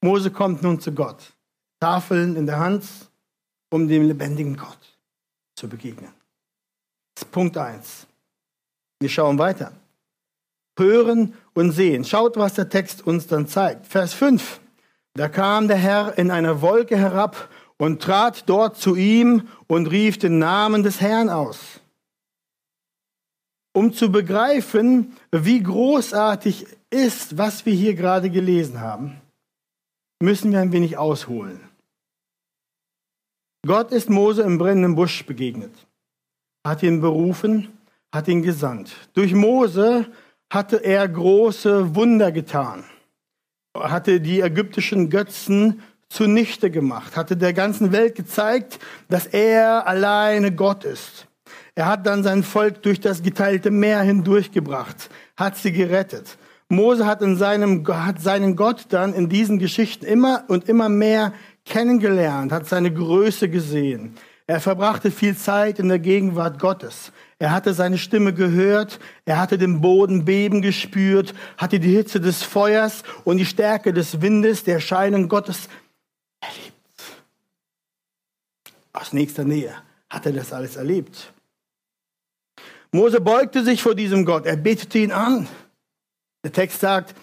Mose 0.01 0.31
kommt 0.31 0.63
nun 0.63 0.79
zu 0.79 0.91
Gott, 0.91 1.33
Tafeln 1.79 2.35
in 2.35 2.47
der 2.47 2.59
Hand, 2.59 2.83
um 3.69 3.87
dem 3.87 4.07
lebendigen 4.07 4.57
Gott 4.57 4.79
zu 5.55 5.69
begegnen. 5.69 6.11
Das 7.15 7.23
ist 7.23 7.31
Punkt 7.31 7.55
1. 7.55 8.07
Wir 8.99 9.09
schauen 9.09 9.37
weiter. 9.37 9.71
Hören 10.77 11.35
und 11.53 11.71
sehen. 11.71 12.03
Schaut, 12.03 12.35
was 12.35 12.55
der 12.55 12.67
Text 12.67 13.05
uns 13.05 13.27
dann 13.27 13.47
zeigt. 13.47 13.85
Vers 13.85 14.13
5. 14.13 14.59
Da 15.13 15.29
kam 15.29 15.67
der 15.67 15.77
Herr 15.77 16.17
in 16.17 16.31
einer 16.31 16.61
Wolke 16.61 16.97
herab 16.97 17.47
und 17.77 18.01
trat 18.01 18.49
dort 18.49 18.77
zu 18.77 18.95
ihm 18.95 19.47
und 19.67 19.85
rief 19.85 20.17
den 20.17 20.39
Namen 20.39 20.81
des 20.81 20.99
Herrn 20.99 21.29
aus. 21.29 21.82
Um 23.73 23.91
zu 23.91 24.11
begreifen, 24.11 25.17
wie 25.31 25.61
großartig 25.61 26.67
ist, 26.91 27.37
was 27.37 27.65
wir 27.65 27.73
hier 27.73 27.95
gerade 27.95 28.29
gelesen 28.29 28.79
haben, 28.79 29.19
müssen 30.21 30.51
wir 30.51 30.59
ein 30.59 30.71
wenig 30.71 30.97
ausholen. 30.97 31.59
Gott 33.65 33.91
ist 33.91 34.09
Mose 34.09 34.43
im 34.43 34.57
brennenden 34.57 34.95
Busch 34.95 35.25
begegnet, 35.25 35.73
hat 36.65 36.83
ihn 36.83 37.01
berufen, 37.01 37.69
hat 38.13 38.27
ihn 38.27 38.43
gesandt. 38.43 38.93
Durch 39.13 39.33
Mose 39.33 40.05
hatte 40.51 40.83
er 40.83 41.07
große 41.07 41.95
Wunder 41.95 42.31
getan, 42.31 42.83
hatte 43.75 44.21
die 44.21 44.41
ägyptischen 44.41 45.09
Götzen 45.09 45.81
zunichte 46.09 46.69
gemacht, 46.69 47.17
hatte 47.17 47.35
der 47.35 47.53
ganzen 47.53 47.91
Welt 47.91 48.15
gezeigt, 48.15 48.79
dass 49.09 49.25
er 49.25 49.87
alleine 49.87 50.53
Gott 50.53 50.83
ist. 50.83 51.27
Er 51.75 51.87
hat 51.87 52.05
dann 52.05 52.23
sein 52.23 52.43
Volk 52.43 52.83
durch 52.83 52.99
das 52.99 53.23
geteilte 53.23 53.71
Meer 53.71 54.01
hindurchgebracht, 54.01 55.09
hat 55.35 55.57
sie 55.57 55.71
gerettet. 55.71 56.37
Mose 56.69 57.05
hat, 57.05 57.21
in 57.21 57.35
seinem, 57.35 57.85
hat 57.87 58.21
seinen 58.21 58.55
Gott 58.55 58.85
dann 58.89 59.13
in 59.13 59.29
diesen 59.29 59.59
Geschichten 59.59 60.05
immer 60.05 60.43
und 60.47 60.69
immer 60.69 60.89
mehr 60.89 61.33
kennengelernt, 61.65 62.51
hat 62.51 62.67
seine 62.67 62.93
Größe 62.93 63.49
gesehen. 63.49 64.15
Er 64.45 64.59
verbrachte 64.59 65.09
viel 65.09 65.37
Zeit 65.37 65.79
in 65.79 65.87
der 65.87 65.99
Gegenwart 65.99 66.59
Gottes. 66.59 67.11
Er 67.39 67.51
hatte 67.51 67.73
seine 67.73 67.97
Stimme 67.97 68.33
gehört, 68.33 68.99
er 69.25 69.39
hatte 69.39 69.57
den 69.57 69.81
Boden 69.81 70.25
beben 70.25 70.61
gespürt, 70.61 71.33
hatte 71.57 71.79
die 71.79 71.95
Hitze 71.95 72.19
des 72.19 72.43
Feuers 72.43 73.03
und 73.23 73.37
die 73.37 73.45
Stärke 73.45 73.93
des 73.93 74.21
Windes, 74.21 74.63
der 74.63 74.75
Erscheinung 74.75 75.29
Gottes 75.29 75.69
erlebt. 76.41 76.73
Aus 78.91 79.13
nächster 79.13 79.43
Nähe 79.43 79.73
hat 80.09 80.25
er 80.25 80.33
das 80.33 80.53
alles 80.53 80.75
erlebt. 80.75 81.33
Mose 82.93 83.19
beugte 83.19 83.63
sich 83.63 83.81
vor 83.81 83.95
diesem 83.95 84.23
Gott, 84.23 84.45
er 84.45 84.55
betete 84.55 84.99
ihn 84.99 85.11
an. 85.11 85.47
Der 86.43 86.51
Text 86.51 86.79
sagt, 86.79 87.15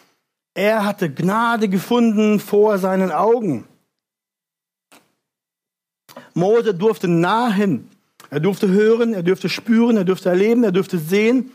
er 0.52 0.84
hatte 0.84 1.08
Gnade 1.12 1.68
gefunden 1.68 2.40
vor 2.40 2.78
seinen 2.78 3.12
Augen. 3.12 3.68
Mose 6.34 6.74
durfte 6.74 7.06
nahen. 7.06 7.88
Er 8.30 8.40
durfte 8.40 8.68
hören, 8.68 9.14
er 9.14 9.22
durfte 9.22 9.48
spüren, 9.48 9.96
er 9.96 10.04
durfte 10.04 10.28
erleben, 10.28 10.64
er 10.64 10.72
durfte 10.72 10.98
sehen. 10.98 11.52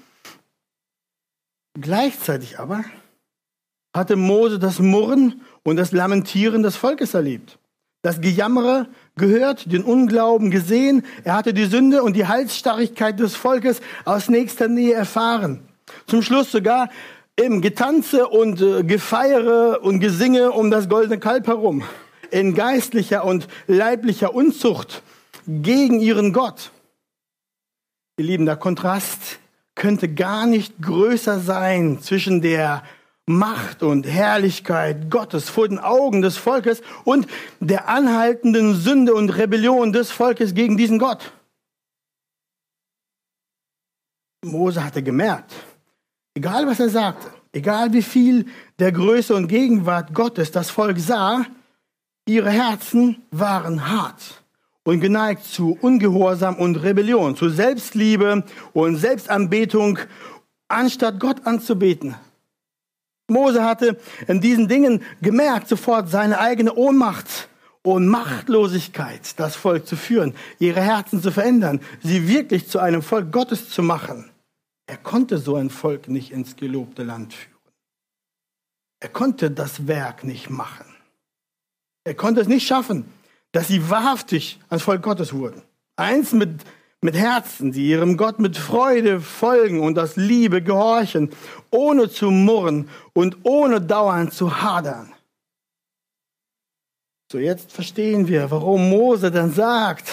Gleichzeitig 1.80 2.58
aber 2.58 2.86
hatte 3.94 4.16
Mose 4.16 4.60
das 4.60 4.80
Murren 4.80 5.42
und 5.64 5.76
das 5.76 5.92
Lamentieren 5.92 6.64
des 6.64 6.78
Volkes 6.78 7.14
erlebt. 7.14 7.60
Das 8.06 8.22
Gejammere 8.22 8.86
gehört, 9.16 9.72
den 9.72 9.84
Unglauben 9.84 10.52
gesehen. 10.52 11.04
Er 11.24 11.34
hatte 11.34 11.56
die 11.56 11.66
Sünde 11.66 12.04
und 12.04 12.16
die 12.16 12.28
Halsstarrigkeit 12.28 13.20
des 13.20 13.36
Volkes 13.36 13.82
aus 14.04 14.30
nächster 14.30 14.68
Nähe 14.68 14.94
erfahren. 14.94 15.68
Zum 16.06 16.22
Schluss 16.22 16.52
sogar 16.52 16.90
im 17.36 17.62
Getanze 17.62 18.28
und 18.28 18.62
äh, 18.62 18.84
Gefeiere 18.84 19.80
und 19.80 20.02
Gesinge 20.02 20.52
um 20.52 20.70
das 20.70 20.88
goldene 20.88 21.18
Kalb 21.18 21.48
herum 21.48 21.84
in 22.30 22.54
geistlicher 22.54 23.26
und 23.26 23.48
leiblicher 23.66 24.36
Unzucht 24.36 25.02
gegen 25.48 26.00
ihren 26.00 26.32
Gott. 26.32 26.70
Ihr 28.20 28.26
Lieben, 28.26 28.46
der 28.46 28.58
Kontrast 28.58 29.40
könnte 29.74 30.14
gar 30.14 30.46
nicht 30.46 30.80
größer 30.80 31.40
sein 31.40 31.98
zwischen 32.04 32.44
der 32.44 32.84
Macht 33.28 33.82
und 33.82 34.06
Herrlichkeit 34.06 35.10
Gottes 35.10 35.50
vor 35.50 35.68
den 35.68 35.80
Augen 35.80 36.22
des 36.22 36.38
Volkes 36.38 36.82
und 37.06 37.28
der 37.60 37.90
anhaltenden 37.90 38.76
Sünde 38.76 39.16
und 39.16 39.32
Rebellion 39.32 39.92
des 39.92 40.12
Volkes 40.12 40.54
gegen 40.54 40.78
diesen 40.78 41.00
Gott. 41.00 41.32
Mose 44.44 44.84
hatte 44.84 45.02
gemerkt, 45.02 45.54
egal 46.36 46.68
was 46.68 46.80
er 46.80 46.90
sagte, 46.90 47.32
egal 47.52 47.94
wie 47.94 48.04
viel 48.04 48.46
der 48.78 48.92
Größe 48.92 49.34
und 49.34 49.48
Gegenwart 49.48 50.14
Gottes 50.14 50.52
das 50.52 50.70
Volk 50.70 51.00
sah, 51.00 51.46
Ihre 52.28 52.50
Herzen 52.50 53.24
waren 53.30 53.88
hart 53.88 54.44
und 54.84 55.00
geneigt 55.00 55.46
zu 55.46 55.78
Ungehorsam 55.80 56.56
und 56.56 56.78
Rebellion, 56.78 57.36
zu 57.36 57.50
Selbstliebe 57.50 58.44
und 58.74 58.96
Selbstanbetung, 58.96 60.00
anstatt 60.68 61.20
Gott 61.20 61.46
anzubeten. 61.46 62.16
Mose 63.28 63.64
hatte 63.64 63.98
in 64.28 64.42
diesen 64.42 64.68
Dingen 64.68 65.04
gemerkt 65.22 65.68
sofort 65.68 66.10
seine 66.10 66.40
eigene 66.40 66.74
Ohnmacht 66.74 67.50
und 67.82 68.08
Machtlosigkeit, 68.08 69.40
das 69.40 69.56
Volk 69.56 69.88
zu 69.88 69.96
führen, 69.96 70.34
ihre 70.60 70.82
Herzen 70.82 71.22
zu 71.22 71.32
verändern, 71.32 71.82
sie 72.02 72.28
wirklich 72.28 72.68
zu 72.68 72.80
einem 72.80 73.02
Volk 73.02 73.32
Gottes 73.32 73.70
zu 73.70 73.84
machen. 73.84 74.32
Er 74.88 74.98
konnte 74.98 75.38
so 75.38 75.56
ein 75.56 75.70
Volk 75.70 76.08
nicht 76.08 76.32
ins 76.32 76.56
gelobte 76.56 77.04
Land 77.04 77.34
führen. 77.34 77.56
Er 79.00 79.10
konnte 79.10 79.52
das 79.52 79.88
Werk 79.88 80.24
nicht 80.24 80.50
machen. 80.50 80.86
Er 82.04 82.16
konnte 82.16 82.42
es 82.42 82.48
nicht 82.48 82.68
schaffen, 82.68 83.06
dass 83.52 83.68
sie 83.68 83.90
wahrhaftig 83.90 84.60
ans 84.70 84.84
Volk 84.84 85.02
Gottes 85.02 85.34
wurden. 85.34 85.62
Eins 85.96 86.34
mit, 86.34 86.62
mit 87.06 87.16
Herzen, 87.16 87.72
die 87.72 87.88
ihrem 87.88 88.18
Gott 88.18 88.40
mit 88.40 88.58
Freude 88.58 89.22
folgen 89.22 89.80
und 89.80 89.98
aus 89.98 90.16
Liebe 90.16 90.62
gehorchen, 90.62 91.32
ohne 91.70 92.10
zu 92.10 92.32
murren 92.32 92.90
und 93.14 93.38
ohne 93.44 93.80
dauernd 93.80 94.34
zu 94.34 94.62
hadern. 94.62 95.14
So, 97.32 97.38
jetzt 97.38 97.72
verstehen 97.72 98.28
wir, 98.28 98.52
warum 98.52 98.90
Mose 98.90 99.32
dann 99.32 99.52
sagt, 99.52 100.12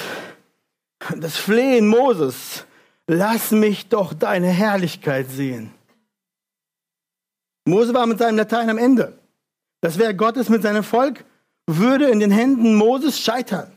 das 1.16 1.37
Flehen 1.37 1.88
Moses, 1.88 2.64
lass 3.06 3.50
mich 3.50 3.88
doch 3.88 4.14
deine 4.14 4.49
Herrlichkeit 4.49 5.28
sehen. 5.30 5.72
Mose 7.64 7.94
war 7.94 8.06
mit 8.06 8.18
seinem 8.18 8.37
Latein 8.37 8.70
am 8.70 8.78
Ende. 8.78 9.18
Das 9.80 9.99
Werk 9.99 10.18
Gottes 10.18 10.49
mit 10.49 10.62
seinem 10.62 10.84
Volk 10.84 11.25
würde 11.66 12.11
in 12.11 12.20
den 12.20 12.30
Händen 12.30 12.75
Moses 12.75 13.18
scheitern, 13.18 13.72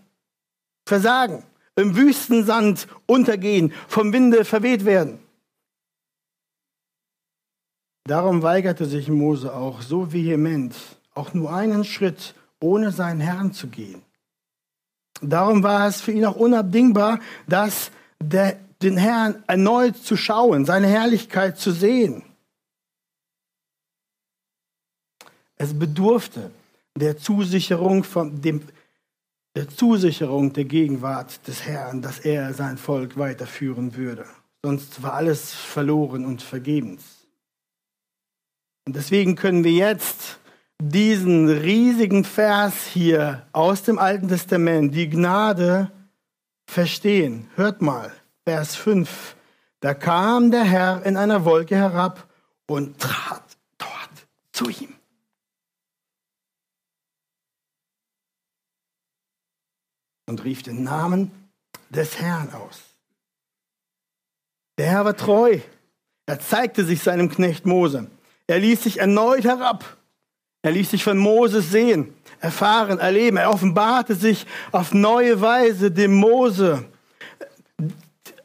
versagen, 0.87 1.43
im 1.75 1.95
Wüstensand 1.95 2.87
untergehen, 3.05 3.73
vom 3.87 4.13
Winde 4.13 4.45
verweht 4.45 4.85
werden. 4.85 5.19
Darum 8.05 8.43
weigerte 8.43 8.85
sich 8.85 9.09
Mose 9.09 9.53
auch 9.53 9.81
so 9.81 10.13
vehement, 10.13 10.75
auch 11.15 11.33
nur 11.33 11.53
einen 11.53 11.83
Schritt 11.83 12.35
ohne 12.59 12.91
seinen 12.91 13.19
Herrn 13.19 13.51
zu 13.51 13.67
gehen. 13.67 14.03
Darum 15.21 15.63
war 15.63 15.87
es 15.87 16.01
für 16.01 16.11
ihn 16.11 16.25
auch 16.25 16.35
unabdingbar, 16.35 17.19
dass 17.47 17.91
der, 18.19 18.59
den 18.81 18.97
Herrn 18.97 19.43
erneut 19.47 19.97
zu 19.97 20.17
schauen, 20.17 20.65
seine 20.65 20.87
Herrlichkeit 20.87 21.57
zu 21.57 21.71
sehen. 21.71 22.23
Es 25.57 25.77
bedurfte 25.77 26.51
der 26.95 27.17
Zusicherung 27.17 28.03
von 28.03 28.41
dem, 28.41 28.61
der 29.55 29.69
Zusicherung 29.69 30.51
der 30.53 30.65
Gegenwart 30.65 31.47
des 31.47 31.63
Herrn, 31.63 32.01
dass 32.01 32.19
er 32.19 32.53
sein 32.53 32.77
Volk 32.77 33.17
weiterführen 33.17 33.95
würde. 33.95 34.25
Sonst 34.63 35.01
war 35.01 35.13
alles 35.13 35.53
verloren 35.53 36.25
und 36.25 36.41
vergebens. 36.41 37.03
Und 38.85 38.95
deswegen 38.95 39.35
können 39.35 39.63
wir 39.63 39.71
jetzt 39.71 40.39
diesen 40.81 41.47
riesigen 41.49 42.23
Vers 42.23 42.85
hier 42.85 43.47
aus 43.53 43.83
dem 43.83 43.97
Alten 43.97 44.27
Testament, 44.27 44.93
die 44.93 45.09
Gnade, 45.09 45.91
verstehen. 46.67 47.49
Hört 47.55 47.81
mal, 47.81 48.11
Vers 48.43 48.75
5. 48.75 49.35
Da 49.79 49.93
kam 49.93 50.51
der 50.51 50.63
Herr 50.63 51.05
in 51.05 51.15
einer 51.15 51.45
Wolke 51.45 51.75
herab 51.75 52.27
und 52.67 52.99
trat 52.99 53.43
dort 53.77 54.27
zu 54.51 54.69
ihm. 54.69 54.94
Und 60.25 60.43
rief 60.43 60.63
den 60.63 60.83
Namen 60.83 61.31
des 61.89 62.19
Herrn 62.19 62.53
aus. 62.53 62.81
Der 64.77 64.87
Herr 64.87 65.05
war 65.05 65.15
treu. 65.15 65.59
Er 66.25 66.39
zeigte 66.39 66.83
sich 66.83 67.01
seinem 67.01 67.29
Knecht 67.29 67.65
Mose. 67.65 68.07
Er 68.47 68.59
ließ 68.59 68.83
sich 68.83 68.99
erneut 68.99 69.43
herab. 69.43 69.97
Er 70.61 70.71
ließ 70.71 70.89
sich 70.89 71.03
von 71.03 71.17
Moses 71.17 71.69
sehen, 71.71 72.13
erfahren, 72.39 72.97
erleben. 72.97 73.37
Er 73.37 73.51
offenbarte 73.51 74.15
sich 74.15 74.47
auf 74.71 74.93
neue 74.93 75.39
Weise 75.39 75.91
dem 75.91 76.15
Mose 76.15 76.85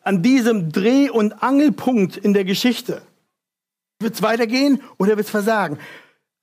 an 0.03 0.23
diesem 0.23 0.71
Dreh- 0.71 1.11
und 1.11 1.43
Angelpunkt 1.43 2.17
in 2.17 2.35
der 2.35 2.45
Geschichte. 2.45 3.03
Wird 4.01 4.15
es 4.15 4.23
weitergehen 4.23 4.83
oder 4.99 5.17
wird 5.17 5.27
es 5.27 5.31
versagen? 5.31 5.79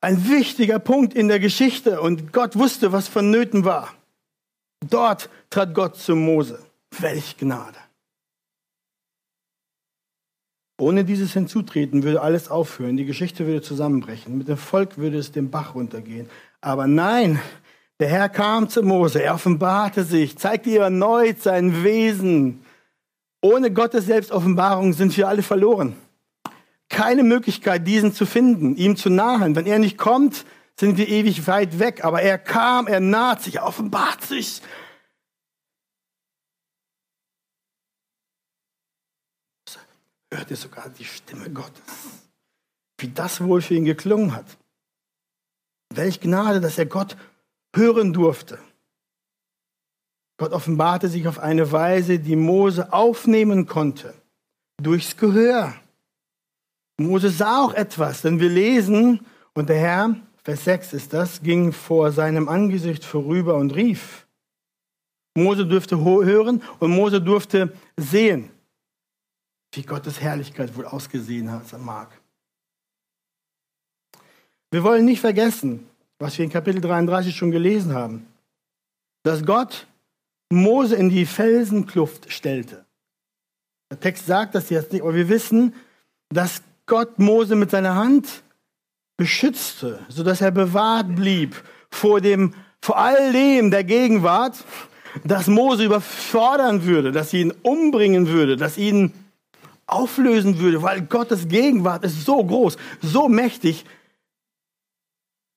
Ein 0.02 0.28
wichtiger 0.30 0.80
Punkt 0.80 1.14
in 1.14 1.28
der 1.28 1.40
Geschichte 1.40 2.02
und 2.02 2.34
Gott 2.34 2.56
wusste, 2.56 2.92
was 2.92 3.08
vonnöten 3.08 3.66
war. 3.66 3.94
Dort 4.86 5.30
trat 5.50 5.74
Gott 5.74 5.96
zu 5.96 6.16
Mose. 6.16 6.60
Welch 7.00 7.38
Gnade. 7.38 7.78
Ohne 10.80 11.04
dieses 11.04 11.34
Hinzutreten 11.34 12.04
würde 12.04 12.22
alles 12.22 12.50
aufhören, 12.50 12.98
die 12.98 13.06
Geschichte 13.06 13.48
würde 13.48 13.64
zusammenbrechen, 13.64 14.38
mit 14.38 14.48
dem 14.48 14.58
Volk 14.58 14.98
würde 14.98 15.18
es 15.18 15.32
den 15.32 15.50
Bach 15.50 15.74
runtergehen. 15.74 16.30
Aber 16.62 16.86
nein, 16.86 17.40
der 18.00 18.10
Herr 18.10 18.30
kam 18.30 18.70
zu 18.70 18.84
Mose, 18.84 19.24
er 19.24 19.34
offenbarte 19.34 20.04
sich, 20.04 20.38
zeigte 20.38 20.70
ihr 20.70 20.82
erneut 20.82 21.42
sein 21.42 21.84
Wesen. 21.84 22.64
Ohne 23.42 23.72
Gottes 23.72 24.06
Selbstoffenbarung 24.06 24.94
sind 24.94 25.18
wir 25.18 25.28
alle 25.28 25.42
verloren. 25.42 25.96
Keine 26.90 27.24
Möglichkeit, 27.24 27.88
diesen 27.88 28.14
zu 28.14 28.28
finden, 28.28 28.76
ihm 28.76 28.96
zu 28.96 29.10
nahen. 29.10 29.56
Wenn 29.56 29.66
er 29.66 29.80
nicht 29.80 29.98
kommt, 29.98 30.46
sind 30.80 30.98
wir 30.98 31.08
ewig 31.08 31.48
weit 31.48 31.80
weg. 31.80 32.04
Aber 32.04 32.22
er 32.22 32.38
kam, 32.38 32.88
er 32.88 33.00
naht 33.00 33.42
sich, 33.42 33.56
er 33.56 33.66
offenbart 33.66 34.24
sich 34.24 34.62
hörte 40.32 40.56
sogar 40.56 40.90
die 40.90 41.06
Stimme 41.06 41.50
Gottes. 41.50 41.84
Wie 43.00 43.10
das 43.10 43.42
wohl 43.42 43.62
für 43.62 43.76
ihn 43.76 43.86
geklungen 43.86 44.34
hat. 44.34 44.46
Welch 45.94 46.20
Gnade, 46.20 46.62
dass 46.62 46.78
er 46.78 46.86
Gott 46.86 47.18
hören 47.76 48.14
durfte. 48.14 48.60
Gott 50.38 50.52
offenbarte 50.52 51.10
sich 51.10 51.28
auf 51.28 51.40
eine 51.40 51.72
Weise, 51.72 52.20
die 52.20 52.36
Mose 52.36 52.94
aufnehmen 52.94 53.66
konnte. 53.66 54.14
Durchs 54.82 55.18
Gehör. 55.18 55.74
Mose 57.00 57.30
sah 57.30 57.64
auch 57.64 57.74
etwas, 57.74 58.22
denn 58.22 58.40
wir 58.40 58.50
lesen, 58.50 59.26
und 59.54 59.70
der 59.70 59.80
Herr, 59.80 60.16
Vers 60.48 60.64
6 60.64 60.94
ist 60.94 61.12
das, 61.12 61.42
ging 61.42 61.74
vor 61.74 62.14
seinem 62.14 62.48
Angesicht 62.48 63.04
vorüber 63.04 63.56
und 63.56 63.76
rief. 63.76 64.26
Mose 65.36 65.66
durfte 65.66 66.00
hören 66.00 66.64
und 66.80 66.92
Mose 66.92 67.22
durfte 67.22 67.74
sehen 67.98 68.50
wie 69.74 69.82
Gottes 69.82 70.22
Herrlichkeit 70.22 70.74
wohl 70.78 70.86
ausgesehen 70.86 71.52
hat, 71.52 71.78
mag. 71.82 72.22
Wir 74.72 74.86
wollen 74.86 75.04
nicht 75.04 75.20
vergessen, 75.20 75.86
was 76.18 76.38
wir 76.38 76.46
in 76.46 76.52
Kapitel 76.52 76.80
33 76.80 77.36
schon 77.36 77.52
gelesen 77.52 77.94
haben, 77.94 78.26
dass 79.24 79.44
Gott 79.44 79.86
Mose 80.50 80.96
in 80.96 81.10
die 81.10 81.26
Felsenkluft 81.26 82.32
stellte. 82.32 82.86
Der 83.92 84.00
Text 84.00 84.28
sagt 84.28 84.56
das 84.56 84.70
jetzt 84.70 84.94
nicht, 84.94 85.02
aber 85.02 85.14
wir 85.14 85.28
wissen, 85.28 85.76
dass 86.30 86.62
Gott 86.86 87.20
Mose 87.20 87.58
mit 87.58 87.70
seiner 87.70 87.96
Hand 87.96 88.44
beschützte, 89.18 90.00
sodass 90.08 90.42
er 90.42 90.52
bewahrt 90.52 91.16
blieb 91.16 91.62
vor 91.90 92.22
dem, 92.22 92.54
vor 92.82 92.98
all 92.98 93.34
dem 93.34 93.72
der 93.72 93.84
Gegenwart, 93.84 94.64
dass 95.24 95.48
Mose 95.48 95.84
überfordern 95.84 96.86
würde, 96.86 97.12
dass 97.12 97.34
ihn 97.34 97.52
umbringen 97.64 98.28
würde, 98.28 98.56
dass 98.56 98.78
ihn 98.78 99.14
auflösen 99.88 100.60
würde, 100.60 100.84
weil 100.84 101.02
Gottes 101.02 101.48
Gegenwart 101.48 102.04
ist 102.04 102.26
so 102.26 102.44
groß, 102.44 102.78
so 103.02 103.28
mächtig. 103.28 103.86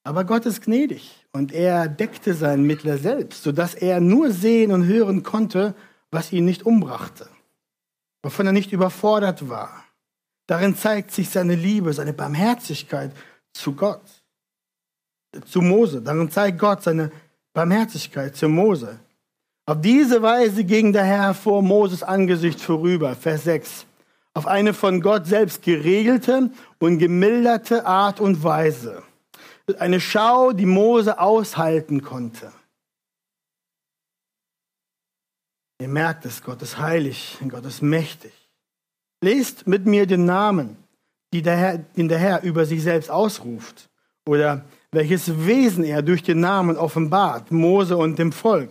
Aber 0.03 0.25
Gott 0.25 0.47
ist 0.47 0.63
gnädig 0.63 1.27
und 1.33 1.53
er 1.53 1.89
deckte 1.89 2.33
seinen 2.35 2.65
Mittler 2.65 2.97
selbst, 2.97 3.43
sodass 3.43 3.75
er 3.75 4.01
nur 4.01 4.31
sehen 4.31 4.73
und 4.73 4.87
hören 4.87 5.23
konnte, 5.23 5.75
was 6.11 6.33
ihn 6.33 6.45
nicht 6.45 6.65
umbrachte, 6.65 7.29
wovon 8.23 8.47
er 8.47 8.53
nicht 8.53 8.73
überfordert 8.73 9.49
war. 9.49 9.85
Darin 10.47 10.75
zeigt 10.75 11.13
sich 11.13 11.29
seine 11.29 11.55
Liebe, 11.55 11.93
seine 11.93 12.13
Barmherzigkeit 12.13 13.13
zu 13.53 13.75
Gott, 13.75 14.03
zu 15.47 15.61
Mose. 15.61 16.03
Darin 16.03 16.31
zeigt 16.31 16.59
Gott 16.59 16.83
seine 16.83 17.11
Barmherzigkeit 17.53 18.37
zu 18.37 18.49
Mose. 18.49 18.99
Auf 19.67 19.81
diese 19.81 20.23
Weise 20.23 20.65
ging 20.65 20.93
der 20.93 21.05
Herr 21.05 21.35
vor 21.35 21.63
Moses 21.63 22.03
Angesicht 22.03 22.61
vorüber. 22.61 23.15
Vers 23.15 23.45
6 23.45 23.87
auf 24.35 24.47
eine 24.47 24.75
von 24.75 25.01
Gott 25.01 25.27
selbst 25.27 25.63
geregelte 25.63 26.51
und 26.79 26.99
gemilderte 26.99 27.85
Art 27.85 28.21
und 28.21 28.43
Weise. 28.45 29.03
Eine 29.79 30.01
Schau, 30.01 30.53
die 30.53 30.67
Mose 30.67 31.19
aushalten 31.19 32.03
konnte. 32.03 32.53
Ihr 35.81 35.89
merkt 35.89 36.25
es, 36.27 36.43
Gott 36.43 36.61
ist 36.63 36.79
heilig, 36.79 37.39
Gott 37.49 37.65
ist 37.65 37.83
mächtig. 37.83 38.33
Lest 39.23 39.67
mit 39.67 39.87
mir 39.87 40.07
den 40.07 40.25
Namen, 40.25 40.77
den 41.33 41.45
der, 41.45 41.57
Herr, 41.57 41.79
den 41.79 42.09
der 42.09 42.19
Herr 42.19 42.43
über 42.43 42.65
sich 42.67 42.83
selbst 42.83 43.11
ausruft 43.11 43.89
oder 44.27 44.65
welches 44.93 45.47
Wesen 45.47 45.85
er 45.85 46.03
durch 46.03 46.23
den 46.23 46.41
Namen 46.41 46.77
offenbart, 46.77 47.51
Mose 47.51 47.97
und 47.97 48.19
dem 48.19 48.33
Volk. 48.33 48.71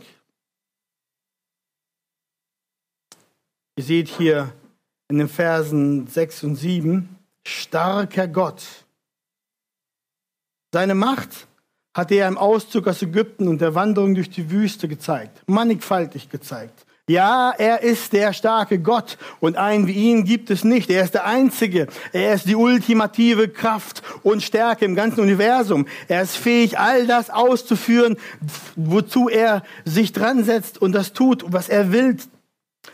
Ihr 3.77 3.83
seht 3.83 4.09
hier 4.09 4.51
in 5.07 5.19
den 5.19 5.29
Versen 5.29 6.07
6 6.07 6.43
und 6.43 6.55
7, 6.55 7.15
starker 7.45 8.27
Gott. 8.27 8.65
Seine 10.73 10.95
Macht 10.95 11.47
hat 11.93 12.11
er 12.11 12.27
im 12.27 12.37
Auszug 12.37 12.87
aus 12.87 13.01
Ägypten 13.01 13.47
und 13.47 13.61
der 13.61 13.75
Wanderung 13.75 14.15
durch 14.15 14.29
die 14.29 14.51
Wüste 14.51 14.87
gezeigt, 14.87 15.43
mannigfaltig 15.47 16.29
gezeigt. 16.29 16.85
Ja, 17.09 17.51
er 17.57 17.81
ist 17.81 18.13
der 18.13 18.33
starke 18.33 18.77
Gott 18.77 19.17
und 19.39 19.57
einen 19.57 19.87
wie 19.87 19.93
ihn 19.93 20.25
gibt 20.25 20.51
es 20.51 20.63
nicht. 20.63 20.91
Er 20.91 21.03
ist 21.03 21.15
der 21.15 21.25
Einzige. 21.25 21.87
Er 22.13 22.35
ist 22.35 22.45
die 22.45 22.55
ultimative 22.55 23.49
Kraft 23.49 24.03
und 24.21 24.43
Stärke 24.43 24.85
im 24.85 24.93
ganzen 24.93 25.21
Universum. 25.21 25.87
Er 26.07 26.21
ist 26.21 26.37
fähig, 26.37 26.77
all 26.77 27.07
das 27.07 27.31
auszuführen, 27.31 28.15
wozu 28.75 29.27
er 29.27 29.63
sich 29.85 30.13
dran 30.13 30.43
setzt 30.43 30.79
und 30.79 30.91
das 30.91 31.11
tut, 31.11 31.45
was 31.47 31.67
er 31.67 31.91
will, 31.91 32.15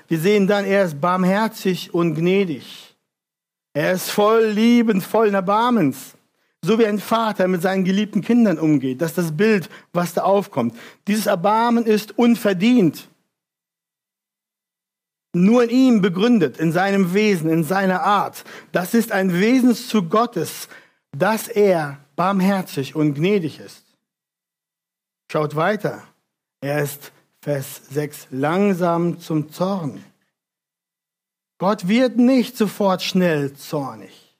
wir 0.07 0.19
sehen 0.19 0.47
dann, 0.47 0.63
er 0.63 0.85
ist 0.85 1.01
barmherzig 1.01 1.93
und 1.93 2.15
gnädig. 2.15 2.95
Er 3.73 3.91
ist 3.91 4.09
voll 4.09 4.45
liebend, 4.45 5.03
voll 5.03 5.33
Erbarmens. 5.33 6.13
So 6.61 6.79
wie 6.79 6.85
ein 6.85 6.99
Vater 6.99 7.49
mit 7.49 7.61
seinen 7.61 7.83
geliebten 7.83 8.21
Kindern 8.21 8.59
umgeht. 8.59 9.01
Das 9.01 9.11
ist 9.11 9.17
das 9.17 9.35
Bild, 9.35 9.69
was 9.91 10.13
da 10.13 10.23
aufkommt. 10.23 10.73
Dieses 11.05 11.25
Erbarmen 11.25 11.85
ist 11.85 12.17
unverdient. 12.17 13.09
Nur 15.35 15.63
in 15.63 15.69
ihm 15.69 16.01
begründet, 16.01 16.57
in 16.57 16.71
seinem 16.71 17.13
Wesen, 17.13 17.49
in 17.49 17.65
seiner 17.65 18.03
Art. 18.03 18.45
Das 18.71 18.93
ist 18.93 19.11
ein 19.11 19.33
Wesenszug 19.33 20.09
Gottes, 20.09 20.69
dass 21.11 21.49
er 21.49 21.99
barmherzig 22.15 22.95
und 22.95 23.15
gnädig 23.15 23.59
ist. 23.59 23.83
Schaut 25.29 25.57
weiter. 25.57 26.03
Er 26.61 26.81
ist 26.81 27.11
Vers 27.41 27.81
6, 27.89 28.27
langsam 28.31 29.19
zum 29.19 29.51
Zorn. 29.51 30.01
Gott 31.57 31.89
wird 31.89 32.15
nicht 32.17 32.55
sofort 32.55 33.03
schnell 33.03 33.53
zornig. 33.55 34.37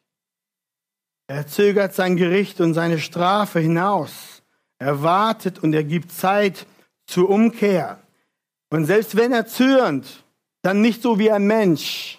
Er 1.27 1.45
zögert 1.45 1.93
sein 1.93 2.15
Gericht 2.15 2.61
und 2.61 2.73
seine 2.73 2.99
Strafe 2.99 3.59
hinaus. 3.59 4.43
Er 4.79 5.03
wartet 5.03 5.59
und 5.59 5.73
er 5.73 5.83
gibt 5.83 6.13
Zeit 6.13 6.65
zur 7.05 7.29
Umkehr. 7.29 7.99
Und 8.69 8.85
selbst 8.85 9.17
wenn 9.17 9.33
er 9.33 9.45
zürnt, 9.45 10.24
dann 10.65 10.81
nicht 10.81 11.03
so 11.03 11.19
wie 11.19 11.29
ein 11.29 11.45
Mensch, 11.45 12.17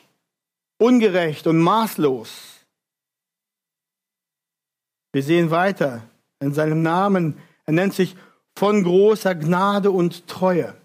ungerecht 0.79 1.49
und 1.49 1.59
maßlos. 1.59 2.31
Wir 5.13 5.23
sehen 5.25 5.51
weiter 5.51 6.09
in 6.39 6.55
seinem 6.55 6.81
Namen. 6.81 7.39
Er 7.65 7.73
nennt 7.73 7.95
sich 7.95 8.15
von 8.57 8.85
großer 8.85 9.35
Gnade 9.35 9.91
und 9.91 10.29
Treue. 10.29 10.77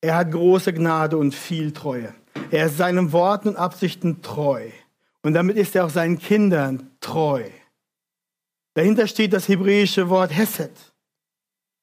Er 0.00 0.16
hat 0.16 0.32
große 0.32 0.72
Gnade 0.72 1.16
und 1.16 1.36
viel 1.36 1.72
Treue. 1.72 2.12
Er 2.50 2.66
ist 2.66 2.78
seinen 2.78 3.12
Worten 3.12 3.50
und 3.50 3.56
Absichten 3.56 4.20
treu. 4.20 4.70
Und 5.22 5.34
damit 5.34 5.56
ist 5.56 5.76
er 5.76 5.84
auch 5.84 5.90
seinen 5.90 6.18
Kindern 6.18 6.90
treu. 7.00 7.44
Dahinter 8.74 9.06
steht 9.06 9.32
das 9.32 9.46
hebräische 9.46 10.08
Wort 10.08 10.36
Hesed, 10.36 10.72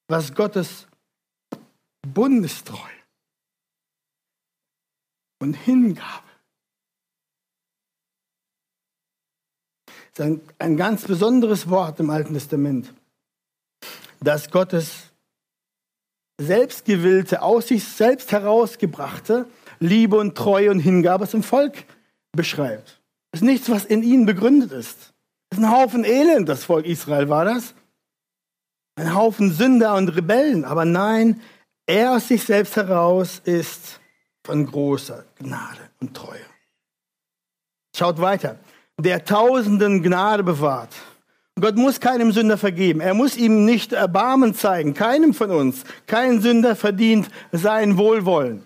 was 0.09 0.33
Gottes 0.35 0.87
Bundestreu 2.01 2.94
und 5.45 5.53
Hingabe. 5.53 6.23
Das 10.13 10.25
ist 10.25 10.31
ein, 10.31 10.41
ein 10.59 10.77
ganz 10.77 11.03
besonderes 11.03 11.69
Wort 11.69 11.99
im 11.99 12.09
Alten 12.09 12.33
Testament 12.33 12.93
dass 14.25 14.49
Gottes 14.49 15.11
selbstgewillte, 16.41 17.41
aus 17.41 17.67
sich 17.67 17.83
selbst 17.85 18.31
herausgebrachte 18.31 19.47
Liebe 19.79 20.17
und 20.17 20.35
Treue 20.35 20.71
und 20.71 20.79
Hingabe 20.79 21.27
zum 21.27 21.43
Volk 21.43 21.85
beschreibt. 22.33 22.99
Das 23.31 23.41
ist 23.41 23.47
nichts, 23.47 23.69
was 23.69 23.85
in 23.85 24.03
ihnen 24.03 24.25
begründet 24.25 24.71
ist. 24.71 25.13
Das 25.49 25.59
ist 25.59 25.65
ein 25.65 25.71
Haufen 25.71 26.03
Elend, 26.03 26.49
das 26.49 26.65
Volk 26.65 26.85
Israel 26.85 27.29
war 27.29 27.45
das. 27.45 27.73
Ein 28.97 29.13
Haufen 29.13 29.51
Sünder 29.51 29.95
und 29.95 30.09
Rebellen. 30.09 30.65
Aber 30.65 30.85
nein, 30.85 31.41
er 31.85 32.13
aus 32.13 32.27
sich 32.27 32.43
selbst 32.43 32.75
heraus 32.75 33.41
ist 33.43 33.99
von 34.45 34.65
großer 34.65 35.25
Gnade 35.39 35.89
und 35.99 36.15
Treue. 36.15 36.45
Schaut 37.95 38.21
weiter. 38.21 38.59
Der 38.99 39.25
Tausenden 39.25 40.03
Gnade 40.03 40.43
bewahrt. 40.43 40.93
Gott 41.59 41.75
muss 41.77 41.99
keinem 41.99 42.31
Sünder 42.31 42.57
vergeben. 42.57 42.99
Er 42.99 43.13
muss 43.13 43.37
ihm 43.37 43.65
nicht 43.65 43.93
Erbarmen 43.93 44.53
zeigen. 44.53 44.93
Keinem 44.93 45.33
von 45.33 45.51
uns. 45.51 45.83
Kein 46.05 46.41
Sünder 46.41 46.75
verdient 46.75 47.29
sein 47.51 47.97
Wohlwollen. 47.97 48.61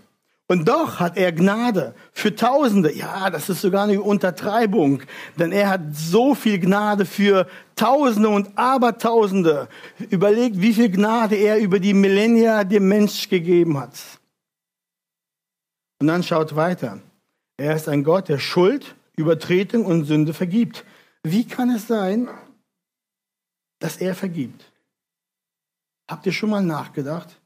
Und 0.48 0.68
doch 0.68 1.00
hat 1.00 1.15
er 1.15 1.32
Gnade 1.32 1.94
für 2.12 2.36
Tausende. 2.36 2.92
Ja, 2.92 3.30
das 3.30 3.50
ist 3.50 3.62
sogar 3.62 3.84
eine 3.84 4.02
Untertreibung, 4.02 5.04
denn 5.38 5.52
er 5.52 5.70
hat 5.70 5.82
so 5.94 6.34
viel 6.34 6.58
Gnade 6.60 7.06
für 7.06 7.46
Tausende 7.76 8.30
und 8.30 8.58
Abertausende. 8.58 9.70
Überlegt, 10.10 10.60
wie 10.60 10.74
viel 10.74 10.89
Gnade 10.89 11.36
er 11.36 11.60
über 11.60 11.80
die 11.80 11.94
Millennia 11.94 12.63
dem 12.63 12.88
Mensch 12.88 13.30
gegeben 13.30 13.80
hat. 13.80 13.92
Und 16.00 16.08
dann 16.08 16.24
schaut 16.24 16.56
weiter. 16.56 17.02
Er 17.58 17.76
ist 17.76 17.90
ein 17.90 18.04
Gott, 18.04 18.30
der 18.30 18.40
Schuld, 18.40 18.96
Übertretung 19.16 19.86
und 19.86 20.06
Sünde 20.06 20.34
vergibt. 20.34 20.86
Wie 21.24 21.46
kann 21.46 21.70
es 21.70 21.88
sein, 21.88 22.30
dass 23.80 23.98
er 23.98 24.16
vergibt? 24.16 24.72
Habt 26.10 26.26
ihr 26.26 26.32
schon 26.32 26.50
mal 26.50 26.64
nachgedacht? 26.64 27.40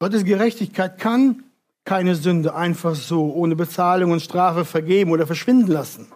Gottes 0.00 0.24
Gerechtigkeit 0.24 0.98
kann 0.98 1.44
keine 1.84 2.14
Sünde 2.16 2.54
einfach 2.54 2.94
so 2.94 3.32
ohne 3.34 3.56
Bezahlung 3.56 4.10
und 4.10 4.20
Strafe 4.20 4.64
vergeben 4.64 5.10
oder 5.10 5.26
verschwinden 5.26 5.70
lassen. 5.70 6.10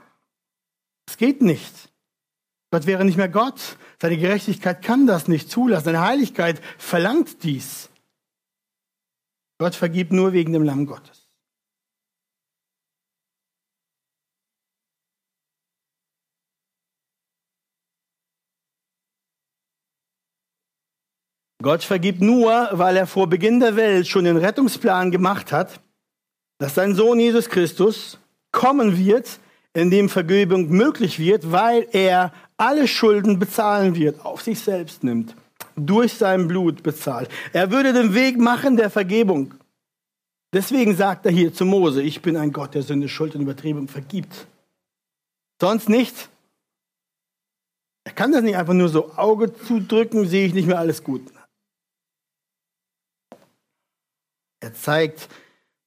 Es 1.07 1.17
geht 1.17 1.43
nicht. 1.43 1.91
Gott 2.71 2.87
wäre 2.87 3.05
nicht 3.05 3.17
mehr 3.17 3.29
Gott. 3.29 3.77
Seine 4.01 4.17
Gerechtigkeit 4.17 4.83
kann 4.83 5.07
das 5.07 5.29
nicht 5.29 5.51
zulassen. 5.51 5.87
Seine 5.87 6.01
Heiligkeit 6.01 6.61
verlangt 6.79 7.43
dies. 7.43 7.91
Gott 9.59 9.75
vergibt 9.75 10.13
nur 10.13 10.33
wegen 10.33 10.53
dem 10.53 10.63
Lamm 10.63 10.87
Gottes. 10.87 11.29
Gott 21.61 21.83
vergibt 21.83 22.21
nur, 22.21 22.69
weil 22.73 22.97
er 22.97 23.09
vor 23.09 23.27
Beginn 23.27 23.59
der 23.59 23.75
Welt 23.75 24.07
schon 24.07 24.25
den 24.25 24.37
Rettungsplan 24.37 25.11
gemacht 25.11 25.51
hat, 25.51 25.81
dass 26.59 26.77
sein 26.77 26.95
Sohn 26.95 27.19
Jesus 27.19 27.49
Christus 27.49 28.19
kommen 28.53 28.97
wird, 28.97 29.41
in 29.75 29.91
dem 29.91 30.09
Vergebung 30.09 30.69
möglich 30.71 31.19
wird, 31.19 31.51
weil 31.51 31.89
er 31.93 32.33
alle 32.57 32.87
Schulden 32.87 33.41
bezahlen 33.41 33.97
wird, 33.97 34.25
auf 34.25 34.43
sich 34.43 34.61
selbst 34.61 35.03
nimmt, 35.03 35.35
durch 35.79 36.15
sein 36.15 36.49
Blut 36.49 36.83
bezahlt. 36.83 37.31
Er 37.53 37.71
würde 37.71 37.93
den 37.93 38.15
Weg 38.15 38.39
machen 38.39 38.77
der 38.77 38.91
Vergebung. 38.91 39.55
Deswegen 40.53 40.97
sagt 40.97 41.27
er 41.27 41.33
hier 41.33 41.53
zu 41.53 41.65
Mose, 41.65 42.03
ich 42.03 42.23
bin 42.23 42.37
ein 42.37 42.53
Gott, 42.53 42.75
der 42.75 42.83
Sünde, 42.83 43.09
Schuld 43.09 43.35
und 43.35 43.43
Übertreibung 43.43 43.89
vergibt. 43.89 44.47
Sonst 45.61 45.89
nicht. 45.89 46.29
Er 48.05 48.13
kann 48.13 48.33
das 48.33 48.43
nicht 48.43 48.57
einfach 48.57 48.75
nur 48.75 48.89
so 48.89 49.15
Auge 49.17 49.55
zudrücken, 49.55 50.27
sehe 50.27 50.47
ich 50.47 50.55
nicht 50.55 50.67
mehr 50.67 50.79
alles 50.79 51.05
gut. 51.05 51.23
Er 54.61 54.73
zeigt, 54.75 55.29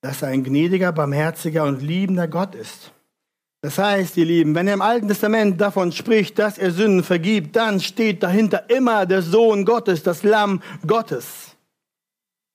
dass 0.01 0.21
er 0.21 0.30
ein 0.30 0.43
gnädiger, 0.43 0.91
barmherziger 0.91 1.63
und 1.63 1.82
liebender 1.82 2.27
Gott 2.27 2.56
ist. 2.56 2.91
Das 3.62 3.78
heißt, 3.78 4.17
ihr 4.17 4.26
Lieben, 4.26 4.56
wenn 4.56 4.67
er 4.67 4.74
im 4.74 4.82
Alten 4.82 5.08
Testament 5.08 5.62
davon 5.62 5.91
spricht, 5.91 6.39
dass 6.39 6.58
er 6.58 6.71
Sünden 6.71 7.04
vergibt, 7.04 7.56
dann 7.56 7.80
steht 7.80 8.24
dahinter 8.24 8.69
immer 8.69 9.06
der 9.06 9.21
Sohn 9.21 9.65
Gottes, 9.65 10.02
das 10.02 10.24
Lamm 10.24 10.63
Gottes. 10.86 11.56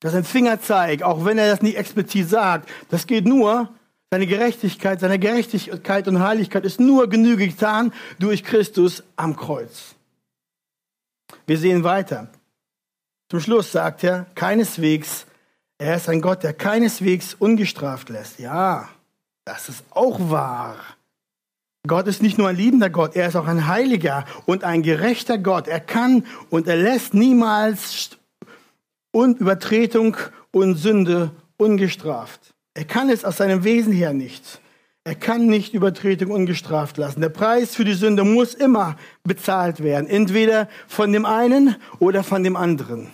Das 0.00 0.12
ist 0.12 0.18
ein 0.18 0.24
Fingerzeig, 0.24 1.02
auch 1.02 1.24
wenn 1.24 1.38
er 1.38 1.48
das 1.48 1.62
nicht 1.62 1.76
explizit 1.76 2.28
sagt. 2.28 2.68
Das 2.90 3.06
geht 3.06 3.26
nur, 3.26 3.68
seine 4.10 4.26
Gerechtigkeit, 4.26 5.00
seine 5.00 5.18
Gerechtigkeit 5.18 6.08
und 6.08 6.20
Heiligkeit 6.20 6.64
ist 6.64 6.80
nur 6.80 7.08
Genüge 7.08 7.46
getan 7.48 7.92
durch 8.18 8.42
Christus 8.42 9.02
am 9.14 9.36
Kreuz. 9.36 9.94
Wir 11.46 11.58
sehen 11.58 11.84
weiter. 11.84 12.28
Zum 13.30 13.40
Schluss 13.40 13.72
sagt 13.72 14.04
er, 14.04 14.26
keineswegs 14.34 15.26
er 15.78 15.96
ist 15.96 16.08
ein 16.08 16.22
Gott, 16.22 16.42
der 16.42 16.54
keineswegs 16.54 17.34
ungestraft 17.34 18.08
lässt. 18.08 18.38
Ja, 18.38 18.88
das 19.44 19.68
ist 19.68 19.84
auch 19.90 20.18
wahr. 20.30 20.76
Gott 21.86 22.06
ist 22.06 22.22
nicht 22.22 22.38
nur 22.38 22.48
ein 22.48 22.56
liebender 22.56 22.90
Gott, 22.90 23.16
er 23.16 23.28
ist 23.28 23.36
auch 23.36 23.46
ein 23.46 23.66
heiliger 23.66 24.24
und 24.46 24.64
ein 24.64 24.82
gerechter 24.82 25.38
Gott. 25.38 25.68
Er 25.68 25.80
kann 25.80 26.24
und 26.50 26.66
er 26.66 26.76
lässt 26.76 27.14
niemals 27.14 28.10
Übertretung 29.12 30.16
und 30.50 30.76
Sünde 30.76 31.30
ungestraft. 31.56 32.54
Er 32.74 32.84
kann 32.84 33.08
es 33.08 33.24
aus 33.24 33.38
seinem 33.38 33.64
Wesen 33.64 33.92
her 33.92 34.12
nicht. 34.12 34.60
Er 35.04 35.14
kann 35.14 35.46
nicht 35.46 35.72
Übertretung 35.72 36.30
ungestraft 36.32 36.96
lassen. 36.96 37.20
Der 37.20 37.28
Preis 37.28 37.74
für 37.74 37.84
die 37.84 37.94
Sünde 37.94 38.24
muss 38.24 38.54
immer 38.54 38.96
bezahlt 39.22 39.82
werden, 39.82 40.08
entweder 40.08 40.68
von 40.88 41.12
dem 41.12 41.24
einen 41.24 41.76
oder 42.00 42.24
von 42.24 42.42
dem 42.42 42.56
anderen. 42.56 43.08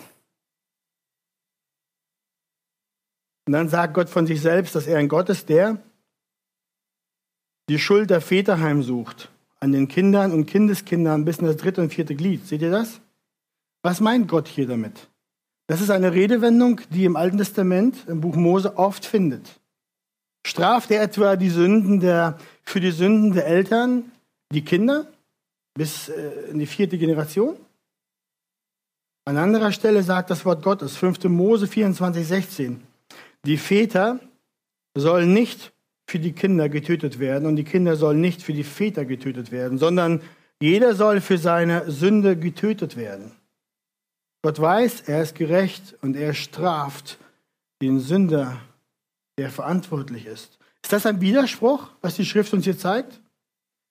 Und 3.45 3.53
dann 3.53 3.69
sagt 3.69 3.93
Gott 3.93 4.09
von 4.09 4.25
sich 4.25 4.41
selbst, 4.41 4.75
dass 4.75 4.87
er 4.87 4.97
ein 4.97 5.07
Gott 5.07 5.29
ist, 5.29 5.49
der 5.49 5.77
die 7.69 7.79
Schuld 7.79 8.09
der 8.09 8.21
Väter 8.21 8.59
heimsucht 8.59 9.29
an 9.59 9.71
den 9.71 9.87
Kindern 9.87 10.31
und 10.31 10.45
Kindeskindern 10.45 11.23
bis 11.25 11.37
in 11.37 11.45
das 11.45 11.57
dritte 11.57 11.81
und 11.81 11.93
vierte 11.93 12.15
Glied. 12.15 12.45
Seht 12.45 12.61
ihr 12.61 12.71
das? 12.71 12.99
Was 13.81 14.01
meint 14.01 14.27
Gott 14.27 14.47
hier 14.47 14.67
damit? 14.67 15.07
Das 15.67 15.79
ist 15.79 15.89
eine 15.89 16.13
Redewendung, 16.13 16.81
die 16.89 17.05
im 17.05 17.15
Alten 17.15 17.37
Testament, 17.37 18.05
im 18.07 18.19
Buch 18.19 18.35
Mose, 18.35 18.77
oft 18.77 19.05
findet. 19.05 19.61
Straft 20.45 20.91
er 20.91 21.01
etwa 21.01 21.37
die 21.37 21.49
Sünden 21.49 22.01
der, 22.01 22.37
für 22.63 22.81
die 22.81 22.91
Sünden 22.91 23.33
der 23.33 23.47
Eltern 23.47 24.11
die 24.51 24.65
Kinder 24.65 25.07
bis 25.73 26.09
äh, 26.09 26.49
in 26.51 26.59
die 26.59 26.65
vierte 26.65 26.97
Generation? 26.97 27.55
An 29.25 29.37
anderer 29.37 29.71
Stelle 29.71 30.03
sagt 30.03 30.29
das 30.29 30.43
Wort 30.43 30.63
Gottes, 30.63 30.97
5. 30.97 31.23
Mose 31.25 31.67
24, 31.67 32.27
16. 32.27 32.83
Die 33.45 33.57
Väter 33.57 34.19
sollen 34.95 35.33
nicht 35.33 35.71
für 36.07 36.19
die 36.19 36.33
Kinder 36.33 36.69
getötet 36.69 37.19
werden 37.19 37.47
und 37.47 37.55
die 37.55 37.63
Kinder 37.63 37.95
sollen 37.95 38.21
nicht 38.21 38.41
für 38.43 38.53
die 38.53 38.63
Väter 38.63 39.05
getötet 39.05 39.51
werden, 39.51 39.77
sondern 39.77 40.21
jeder 40.59 40.95
soll 40.95 41.21
für 41.21 41.37
seine 41.37 41.89
Sünde 41.91 42.37
getötet 42.37 42.95
werden. 42.95 43.31
Gott 44.41 44.59
weiß, 44.59 45.01
er 45.07 45.21
ist 45.21 45.35
gerecht 45.35 45.95
und 46.01 46.15
er 46.15 46.33
straft 46.33 47.17
den 47.81 47.99
Sünder, 47.99 48.59
der 49.37 49.49
verantwortlich 49.49 50.25
ist. 50.25 50.59
Ist 50.81 50.93
das 50.93 51.05
ein 51.05 51.21
Widerspruch, 51.21 51.89
was 52.01 52.15
die 52.15 52.25
Schrift 52.25 52.53
uns 52.53 52.65
hier 52.65 52.77
zeigt? 52.77 53.19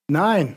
Nein. 0.08 0.56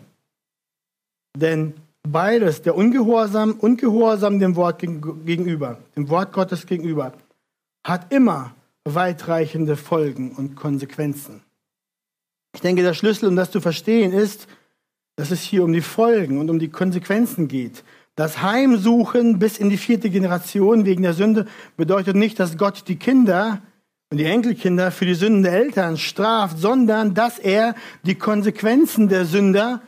Denn 1.35 1.73
beides, 2.03 2.61
der 2.61 2.75
Ungehorsam 2.75 3.53
und 3.53 3.77
Gehorsam 3.77 4.39
dem 4.39 4.55
Wort 4.55 4.79
gegenüber, 4.79 5.79
dem 5.95 6.09
Wort 6.09 6.33
Gottes 6.33 6.65
gegenüber, 6.65 7.13
hat 7.83 8.11
immer 8.11 8.54
weitreichende 8.85 9.75
Folgen 9.75 10.31
und 10.31 10.55
Konsequenzen. 10.55 11.41
Ich 12.53 12.61
denke, 12.61 12.83
der 12.83 12.93
Schlüssel, 12.93 13.27
um 13.27 13.35
das 13.35 13.51
zu 13.51 13.59
verstehen, 13.59 14.13
ist, 14.13 14.47
dass 15.17 15.31
es 15.31 15.41
hier 15.41 15.63
um 15.63 15.73
die 15.73 15.81
Folgen 15.81 16.37
und 16.37 16.49
um 16.49 16.59
die 16.59 16.69
Konsequenzen 16.69 17.47
geht. 17.47 17.83
Das 18.15 18.41
Heimsuchen 18.41 19.39
bis 19.39 19.57
in 19.57 19.69
die 19.69 19.77
vierte 19.77 20.09
Generation 20.09 20.85
wegen 20.85 21.03
der 21.03 21.13
Sünde 21.13 21.47
bedeutet 21.75 22.15
nicht, 22.15 22.39
dass 22.39 22.57
Gott 22.57 22.87
die 22.87 22.95
Kinder 22.95 23.61
und 24.09 24.17
die 24.19 24.25
Enkelkinder 24.25 24.91
für 24.91 25.05
die 25.05 25.15
Sünden 25.15 25.43
der 25.43 25.53
Eltern 25.53 25.97
straft, 25.97 26.57
sondern 26.57 27.13
dass 27.13 27.39
er 27.39 27.75
die 28.03 28.15
Konsequenzen 28.15 29.09
der 29.09 29.25
Sünder 29.25 29.81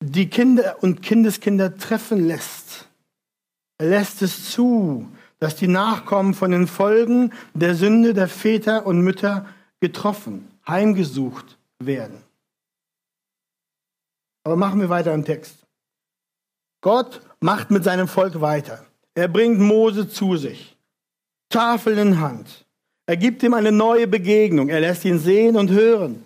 die 0.00 0.28
Kinder 0.28 0.76
und 0.80 1.02
Kindeskinder 1.02 1.76
treffen 1.76 2.26
lässt. 2.26 2.88
Er 3.78 3.88
lässt 3.88 4.22
es 4.22 4.50
zu, 4.50 5.08
dass 5.42 5.56
die 5.56 5.66
Nachkommen 5.66 6.34
von 6.34 6.52
den 6.52 6.68
Folgen 6.68 7.32
der 7.52 7.74
Sünde 7.74 8.14
der 8.14 8.28
Väter 8.28 8.86
und 8.86 9.00
Mütter 9.00 9.44
getroffen, 9.80 10.48
heimgesucht 10.68 11.58
werden. 11.80 12.22
Aber 14.44 14.54
machen 14.54 14.80
wir 14.80 14.88
weiter 14.88 15.12
im 15.12 15.24
Text. 15.24 15.56
Gott 16.80 17.22
macht 17.40 17.72
mit 17.72 17.82
seinem 17.82 18.06
Volk 18.06 18.40
weiter. 18.40 18.86
Er 19.16 19.26
bringt 19.26 19.58
Mose 19.58 20.08
zu 20.08 20.36
sich, 20.36 20.76
Tafel 21.48 21.98
in 21.98 22.20
Hand. 22.20 22.64
Er 23.06 23.16
gibt 23.16 23.42
ihm 23.42 23.54
eine 23.54 23.72
neue 23.72 24.06
Begegnung. 24.06 24.68
Er 24.68 24.78
lässt 24.78 25.04
ihn 25.04 25.18
sehen 25.18 25.56
und 25.56 25.72
hören. 25.72 26.24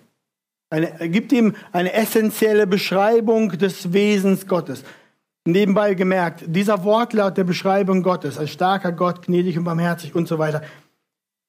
Er 0.68 1.08
gibt 1.08 1.32
ihm 1.32 1.56
eine 1.72 1.94
essentielle 1.94 2.66
Beschreibung 2.66 3.48
des 3.48 3.94
Wesens 3.94 4.46
Gottes. 4.46 4.84
Nebenbei 5.46 5.94
gemerkt, 5.94 6.42
dieser 6.46 6.82
Wortlaut 6.82 7.36
der 7.36 7.44
Beschreibung 7.44 8.02
Gottes, 8.02 8.36
ein 8.36 8.48
starker 8.48 8.90
Gott, 8.90 9.26
gnädig 9.26 9.56
und 9.56 9.64
barmherzig 9.64 10.14
und 10.14 10.26
so 10.26 10.38
weiter, 10.38 10.62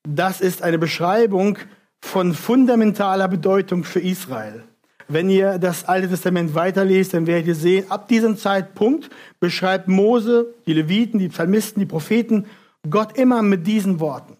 das 0.07 0.39
ist 0.39 0.61
eine 0.61 0.77
Beschreibung 0.77 1.57
von 1.99 2.33
fundamentaler 2.33 3.27
Bedeutung 3.27 3.83
für 3.83 3.99
Israel. 3.99 4.63
Wenn 5.07 5.29
ihr 5.29 5.57
das 5.57 5.85
Alte 5.85 6.09
Testament 6.09 6.53
weiterlest, 6.53 7.13
dann 7.13 7.25
werdet 7.25 7.47
ihr 7.47 7.55
sehen, 7.55 7.89
ab 7.89 8.07
diesem 8.07 8.37
Zeitpunkt 8.37 9.09
beschreibt 9.39 9.87
Mose, 9.87 10.53
die 10.67 10.73
Leviten, 10.73 11.17
die 11.19 11.29
Psalmisten, 11.29 11.79
die 11.79 11.85
Propheten 11.85 12.45
Gott 12.89 13.17
immer 13.17 13.41
mit 13.41 13.65
diesen 13.65 13.99
Worten. 13.99 14.37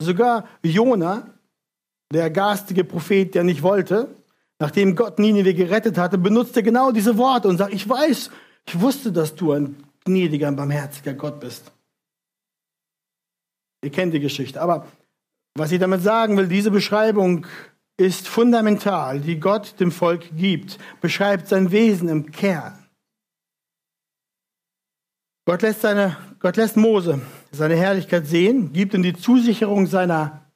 Sogar 0.00 0.48
Jona, 0.62 1.26
der 2.12 2.30
garstige 2.30 2.84
Prophet, 2.84 3.34
der 3.34 3.44
nicht 3.44 3.62
wollte, 3.62 4.08
nachdem 4.58 4.96
Gott 4.96 5.18
Nineveh 5.18 5.52
gerettet 5.54 5.98
hatte, 5.98 6.16
benutzte 6.16 6.62
genau 6.62 6.92
diese 6.92 7.18
Worte 7.18 7.48
und 7.48 7.58
sagt, 7.58 7.74
ich 7.74 7.88
weiß, 7.88 8.30
ich 8.66 8.80
wusste, 8.80 9.12
dass 9.12 9.34
du 9.34 9.52
ein 9.52 9.76
gnädiger, 10.04 10.48
und 10.48 10.56
barmherziger 10.56 11.14
Gott 11.14 11.40
bist. 11.40 11.72
Ihr 13.82 13.90
kennt 13.90 14.14
die 14.14 14.20
Geschichte. 14.20 14.60
Aber 14.60 14.86
was 15.54 15.72
ich 15.72 15.78
damit 15.78 16.02
sagen 16.02 16.36
will, 16.36 16.48
diese 16.48 16.70
Beschreibung 16.70 17.46
ist 17.96 18.26
fundamental, 18.26 19.20
die 19.20 19.38
Gott 19.38 19.78
dem 19.78 19.92
Volk 19.92 20.36
gibt, 20.36 20.78
beschreibt 21.00 21.48
sein 21.48 21.70
Wesen 21.70 22.08
im 22.08 22.32
Kern. 22.32 22.78
Gott 25.46 25.62
lässt, 25.62 25.82
seine, 25.82 26.16
Gott 26.40 26.56
lässt 26.56 26.76
Mose 26.76 27.20
seine 27.52 27.76
Herrlichkeit 27.76 28.26
sehen, 28.26 28.72
gibt 28.72 28.94
ihm 28.94 29.02
die 29.02 29.14
Zusicherung 29.14 29.86
seiner 29.86 30.50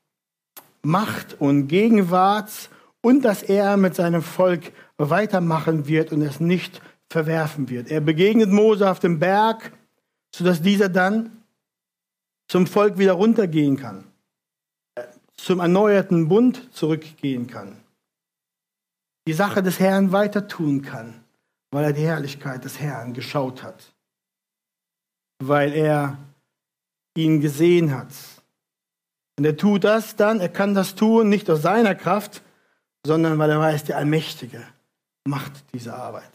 Macht 0.83 1.41
und 1.41 1.69
Gegenwart 1.69 2.71
und 3.03 3.25
dass 3.25 3.43
er 3.43 3.77
mit 3.77 3.95
seinem 3.95 4.23
Volk 4.23 4.73
weitermachen 4.97 5.87
wird 5.87 6.13
und 6.13 6.23
es 6.23 6.41
nicht 6.41 6.81
verwerfen 7.11 7.69
wird. 7.69 7.91
Er 7.91 8.01
begegnet 8.01 8.51
Mose 8.51 8.91
auf 8.91 9.01
dem 9.01 9.19
Berg, 9.19 9.73
sodass 10.35 10.61
dieser 10.63 10.89
dann 10.89 11.43
zum 12.49 12.67
Volk 12.67 12.99
wieder 12.99 13.13
runtergehen 13.13 13.77
kann, 13.77 14.05
zum 15.37 15.61
erneuerten 15.61 16.29
Bund 16.29 16.73
zurückgehen 16.75 17.47
kann, 17.47 17.77
die 19.27 19.33
Sache 19.35 19.63
des 19.63 19.79
Herrn 19.79 20.13
weiter 20.13 20.49
tun 20.49 20.83
kann, 20.83 21.23
weil 21.71 21.85
er 21.85 21.93
die 21.93 22.07
Herrlichkeit 22.07 22.65
des 22.65 22.81
Herrn 22.81 23.13
geschaut 23.13 23.63
hat, 23.63 23.93
weil 25.39 25.73
er 25.73 26.19
ihn 27.17 27.41
gesehen 27.41 27.95
hat. 27.95 28.09
Und 29.39 29.45
er 29.45 29.57
tut 29.57 29.85
das 29.85 30.17
dann, 30.17 30.41
er 30.41 30.49
kann 30.49 30.75
das 30.75 30.95
tun, 30.95 31.29
nicht 31.29 31.49
aus 31.51 31.63
seiner 31.63 31.95
Kraft, 31.95 32.43
sondern 33.07 33.39
weil 33.39 33.51
er 33.51 33.61
weiß, 33.61 33.85
der 33.85 33.99
Allmächtige 33.99 34.67
macht 35.25 35.53
diese 35.73 35.95
Arbeit. 35.95 36.31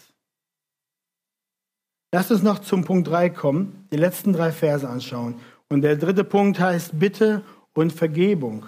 Lasst 2.14 2.30
uns 2.30 2.44
noch 2.44 2.60
zum 2.60 2.86
Punkt 2.86 3.08
3 3.08 3.32
kommen, 3.32 3.88
die 3.92 3.98
letzten 3.98 4.34
drei 4.34 4.52
Verse 4.52 4.88
anschauen. 4.88 5.40
Und 5.68 5.82
der 5.82 5.96
dritte 5.96 6.24
Punkt 6.24 6.60
heißt 6.60 7.00
Bitte 7.00 7.42
und 7.74 7.92
Vergebung. 7.92 8.68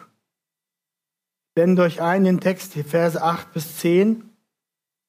Blenden 1.54 1.80
euch 1.80 2.02
ein 2.02 2.24
den 2.24 2.40
Text, 2.40 2.74
Verse 2.74 3.22
8 3.22 3.54
bis 3.54 3.78
10. 3.78 4.28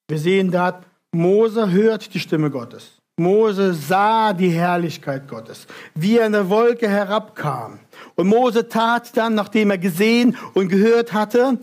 Wir 0.08 0.18
sehen 0.18 0.50
da, 0.50 0.82
Mose 1.12 1.70
hört 1.70 2.12
die 2.12 2.20
Stimme 2.20 2.50
Gottes. 2.50 2.98
Mose 3.18 3.72
sah 3.72 4.34
die 4.34 4.50
Herrlichkeit 4.50 5.28
Gottes, 5.28 5.66
wie 5.94 6.18
er 6.18 6.26
in 6.26 6.32
der 6.32 6.50
Wolke 6.50 6.90
herabkam. 6.90 7.78
Und 8.16 8.26
Mose 8.26 8.68
tat 8.68 9.16
dann, 9.16 9.34
nachdem 9.34 9.70
er 9.70 9.78
gesehen 9.78 10.36
und 10.52 10.68
gehört 10.68 11.14
hatte, 11.14 11.58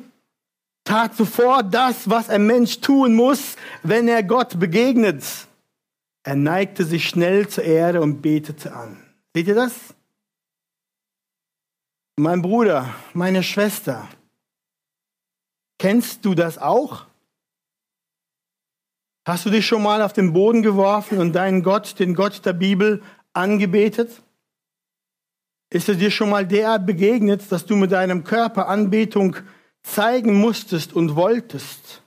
tat 0.85 1.15
sofort 1.15 1.71
das, 1.71 2.09
was 2.09 2.31
ein 2.31 2.47
Mensch 2.47 2.81
tun 2.81 3.13
muss, 3.13 3.57
wenn 3.83 4.07
er 4.07 4.23
Gott 4.23 4.59
begegnet. 4.59 5.23
Er 6.23 6.35
neigte 6.35 6.85
sich 6.85 7.07
schnell 7.07 7.47
zur 7.49 7.65
Erde 7.65 8.01
und 8.01 8.21
betete 8.21 8.73
an. 8.73 8.97
Seht 9.35 9.47
ihr 9.47 9.55
das? 9.55 9.93
Mein 12.15 12.41
Bruder, 12.41 12.93
meine 13.13 13.43
Schwester, 13.43 14.07
kennst 15.79 16.23
du 16.23 16.33
das 16.33 16.57
auch? 16.57 17.05
Hast 19.25 19.45
du 19.45 19.49
dich 19.49 19.65
schon 19.65 19.83
mal 19.83 20.01
auf 20.01 20.13
den 20.13 20.31
Boden 20.33 20.61
geworfen 20.61 21.17
und 21.17 21.33
deinen 21.33 21.63
Gott, 21.63 21.99
den 21.99 22.13
Gott 22.13 22.45
der 22.45 22.53
Bibel, 22.53 23.01
angebetet? 23.33 24.21
Ist 25.69 25.89
es 25.89 25.97
dir 25.97 26.11
schon 26.11 26.29
mal 26.29 26.45
derart 26.45 26.85
begegnet, 26.85 27.51
dass 27.51 27.65
du 27.65 27.75
mit 27.75 27.91
deinem 27.91 28.23
Körper 28.23 28.67
Anbetung 28.67 29.37
zeigen 29.81 30.35
musstest 30.35 30.93
und 30.93 31.15
wolltest? 31.15 32.03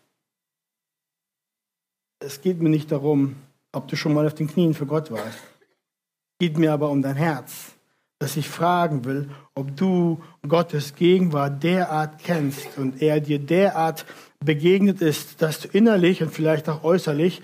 Es 2.20 2.40
geht 2.40 2.60
mir 2.60 2.68
nicht 2.68 2.92
darum, 2.92 3.36
ob 3.76 3.88
du 3.88 3.96
schon 3.96 4.14
mal 4.14 4.26
auf 4.26 4.34
den 4.34 4.48
Knien 4.48 4.72
für 4.72 4.86
Gott 4.86 5.10
warst. 5.10 5.38
Geht 6.38 6.56
mir 6.56 6.72
aber 6.72 6.90
um 6.90 7.02
dein 7.02 7.16
Herz, 7.16 7.74
dass 8.18 8.36
ich 8.36 8.48
fragen 8.48 9.04
will, 9.04 9.30
ob 9.54 9.76
du 9.76 10.22
Gottes 10.48 10.94
Gegenwart 10.94 11.62
derart 11.62 12.18
kennst 12.18 12.78
und 12.78 13.02
er 13.02 13.20
dir 13.20 13.38
derart 13.38 14.06
begegnet 14.40 15.02
ist, 15.02 15.42
dass 15.42 15.60
du 15.60 15.68
innerlich 15.68 16.22
und 16.22 16.32
vielleicht 16.32 16.68
auch 16.70 16.84
äußerlich 16.84 17.42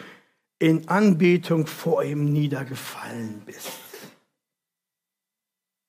in 0.58 0.88
Anbetung 0.88 1.66
vor 1.66 2.02
ihm 2.02 2.32
niedergefallen 2.32 3.42
bist. 3.44 3.70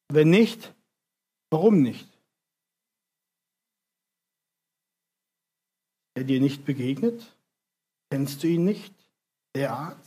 Wenn 0.09 0.29
nicht, 0.29 0.73
warum 1.51 1.81
nicht? 1.81 2.09
Er 6.15 6.25
dir 6.25 6.41
nicht 6.41 6.65
begegnet? 6.65 7.35
Kennst 8.09 8.43
du 8.43 8.47
ihn 8.47 8.65
nicht 8.65 8.93
derart? 9.55 10.02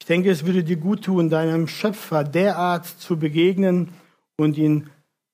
Ich 0.00 0.06
denke, 0.06 0.30
es 0.30 0.44
würde 0.44 0.64
dir 0.64 0.76
gut 0.76 1.04
tun, 1.04 1.30
deinem 1.30 1.68
Schöpfer 1.68 2.24
derart 2.24 2.86
zu 2.86 3.18
begegnen 3.18 3.90
und 4.36 4.56
ihn 4.56 4.90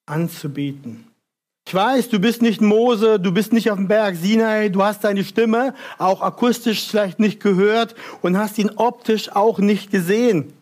anzubeten. 0.06 1.06
Ich 1.66 1.74
weiß, 1.74 2.10
du 2.10 2.20
bist 2.20 2.42
nicht 2.42 2.60
Mose, 2.60 3.18
du 3.18 3.32
bist 3.32 3.52
nicht 3.52 3.70
auf 3.70 3.76
dem 3.76 3.88
Berg 3.88 4.16
Sinai, 4.16 4.68
du 4.68 4.82
hast 4.82 5.02
seine 5.02 5.24
Stimme 5.24 5.74
auch 5.98 6.20
akustisch 6.20 6.88
vielleicht 6.88 7.18
nicht 7.18 7.40
gehört 7.40 7.94
und 8.22 8.36
hast 8.36 8.58
ihn 8.58 8.70
optisch 8.76 9.34
auch 9.34 9.58
nicht 9.58 9.90
gesehen. 9.90 10.52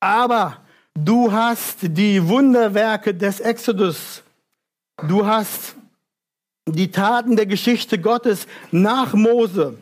Aber 0.00 0.58
du 0.94 1.32
hast 1.32 1.78
die 1.82 2.28
Wunderwerke 2.28 3.14
des 3.14 3.40
Exodus. 3.40 4.22
Du 5.08 5.26
hast 5.26 5.74
die 6.66 6.90
Taten 6.90 7.36
der 7.36 7.46
Geschichte 7.46 7.98
Gottes 7.98 8.46
nach 8.70 9.14
Mose 9.14 9.76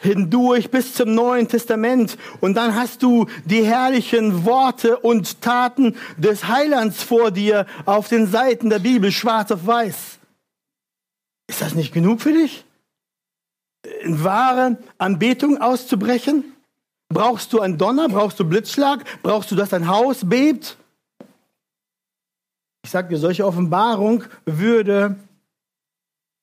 hindurch 0.00 0.70
bis 0.70 0.94
zum 0.94 1.14
Neuen 1.14 1.48
Testament. 1.48 2.16
Und 2.40 2.54
dann 2.54 2.74
hast 2.74 3.02
du 3.02 3.26
die 3.44 3.64
herrlichen 3.64 4.44
Worte 4.44 4.98
und 4.98 5.40
Taten 5.40 5.96
des 6.16 6.46
Heilands 6.48 7.02
vor 7.02 7.30
dir 7.30 7.66
auf 7.84 8.08
den 8.08 8.26
Seiten 8.26 8.70
der 8.70 8.78
Bibel, 8.78 9.10
schwarz 9.10 9.50
auf 9.50 9.66
weiß. 9.66 10.18
Ist 11.48 11.60
das 11.60 11.74
nicht 11.74 11.92
genug 11.92 12.20
für 12.20 12.32
dich? 12.32 12.64
In 14.02 14.24
wahre 14.24 14.78
Anbetung 14.98 15.60
auszubrechen? 15.60 16.44
Brauchst 17.08 17.52
du 17.52 17.60
einen 17.60 17.78
Donner? 17.78 18.08
Brauchst 18.08 18.40
du 18.40 18.44
Blitzschlag? 18.44 19.04
Brauchst 19.22 19.50
du, 19.50 19.56
dass 19.56 19.70
dein 19.70 19.88
Haus 19.88 20.28
bebt? 20.28 20.76
Ich 22.82 22.90
sage 22.90 23.08
dir, 23.08 23.18
solche 23.18 23.46
Offenbarung 23.46 24.24
würde 24.44 25.16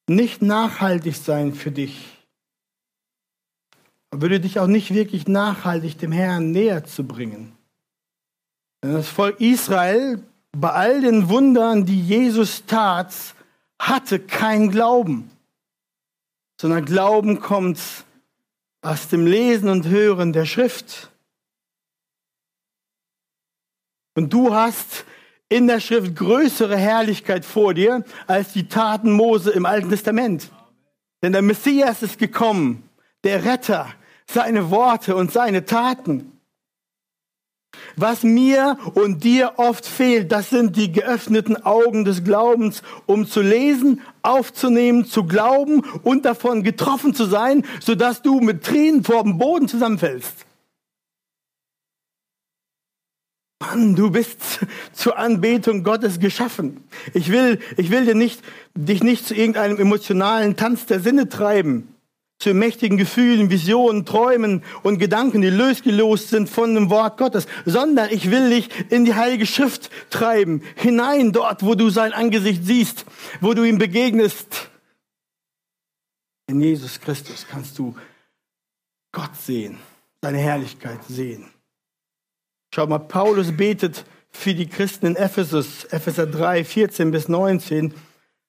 nicht 0.08 0.42
nachhaltig 0.42 1.16
sein 1.16 1.54
für 1.54 1.72
dich 1.72 2.11
würde 4.12 4.40
dich 4.40 4.60
auch 4.60 4.68
nicht 4.68 4.94
wirklich 4.94 5.28
nachhaltig 5.28 5.98
dem 5.98 6.12
Herrn 6.12 6.52
näher 6.52 6.84
zu 6.84 7.06
bringen. 7.06 7.54
Denn 8.84 8.94
das 8.94 9.08
Volk 9.08 9.40
Israel, 9.40 10.22
bei 10.52 10.72
all 10.72 11.02
den 11.02 11.30
Wundern, 11.30 11.86
die 11.86 12.02
Jesus 12.02 12.66
tat, 12.66 13.14
hatte 13.80 14.20
keinen 14.20 14.70
Glauben, 14.70 15.32
sondern 16.60 16.86
Glauben 16.86 17.40
kommt 17.40 17.80
aus 18.82 19.08
dem 19.08 19.26
Lesen 19.26 19.70
und 19.70 19.88
Hören 19.88 20.34
der 20.34 20.46
Schrift. 20.46 21.10
Und 24.16 24.34
du 24.34 24.54
hast 24.54 25.06
in 25.50 25.68
der 25.68 25.80
Schrift 25.80 26.16
größere 26.16 26.78
Herrlichkeit 26.78 27.46
vor 27.46 27.74
dir 27.74 28.04
als 28.28 28.54
die 28.54 28.68
Taten 28.68 29.12
Mose 29.12 29.52
im 29.52 29.66
Alten 29.66 29.90
Testament. 29.90 30.52
Denn 31.22 31.34
der 31.34 31.42
Messias 31.42 32.02
ist 32.02 32.18
gekommen, 32.18 32.90
der 33.24 33.46
Retter, 33.46 33.94
seine 34.34 34.70
Worte 34.72 35.16
und 35.16 35.32
seine 35.32 35.66
Taten. 35.66 36.32
Was 37.96 38.24
mir 38.24 38.78
und 38.94 39.24
dir 39.24 39.54
oft 39.58 39.86
fehlt, 39.86 40.32
das 40.32 40.50
sind 40.50 40.76
die 40.76 40.92
geöffneten 40.92 41.64
Augen 41.64 42.06
des 42.06 42.24
Glaubens, 42.24 42.84
um 43.06 43.28
zu 43.28 43.42
lesen, 43.42 44.02
aufzunehmen, 44.22 45.06
zu 45.06 45.26
glauben 45.26 45.82
und 46.04 46.26
davon 46.26 46.64
getroffen 46.64 47.14
zu 47.14 47.26
sein, 47.26 47.66
sodass 47.80 48.22
du 48.22 48.40
mit 48.40 48.64
Tränen 48.64 49.04
vor 49.04 49.24
dem 49.24 49.38
Boden 49.38 49.68
zusammenfällst. 49.68 50.46
Mann, 53.62 53.96
du 53.96 54.10
bist 54.10 54.40
zur 54.94 55.18
Anbetung 55.18 55.84
Gottes 55.84 56.20
geschaffen. 56.20 56.84
Ich 57.14 57.32
will, 57.32 57.60
ich 57.78 57.92
will 57.92 58.06
dir 58.06 58.16
nicht, 58.16 58.42
dich 58.76 59.04
nicht 59.04 59.26
zu 59.26 59.36
irgendeinem 59.36 59.78
emotionalen 59.80 60.56
Tanz 60.56 60.86
der 60.88 61.00
Sinne 61.00 61.30
treiben 61.30 61.91
zu 62.42 62.54
mächtigen 62.54 62.98
Gefühlen, 62.98 63.50
Visionen, 63.50 64.06
Träumen 64.06 64.64
und 64.84 64.98
Gedanken, 64.98 65.42
die 65.42 65.50
losgelöst 65.50 66.30
sind 66.30 66.50
von 66.50 66.74
dem 66.74 66.90
Wort 66.90 67.18
Gottes, 67.18 67.46
sondern 67.66 68.10
ich 68.10 68.32
will 68.32 68.50
dich 68.50 68.70
in 68.90 69.06
die 69.06 69.14
Heilige 69.14 69.46
Schrift 69.46 69.92
treiben, 70.10 70.64
hinein 70.76 71.32
dort, 71.32 71.64
wo 71.64 71.76
du 71.76 71.90
sein 71.90 72.14
Angesicht 72.14 72.66
siehst, 72.66 73.06
wo 73.40 73.54
du 73.54 73.64
ihm 73.64 73.78
begegnest. 73.78 74.70
In 76.48 76.62
Jesus 76.62 77.00
Christus 77.00 77.46
kannst 77.50 77.78
du 77.78 77.96
Gott 79.12 79.36
sehen, 79.38 79.78
seine 80.22 80.40
Herrlichkeit 80.40 81.00
sehen. 81.08 81.46
Schau 82.74 82.88
mal, 82.88 83.00
Paulus 83.00 83.56
betet 83.56 84.06
für 84.32 84.54
die 84.54 84.68
Christen 84.68 85.06
in 85.06 85.16
Ephesus, 85.16 85.86
Epheser 85.86 86.26
3, 86.26 86.64
14 86.64 87.12
bis 87.12 87.28
19. 87.28 87.94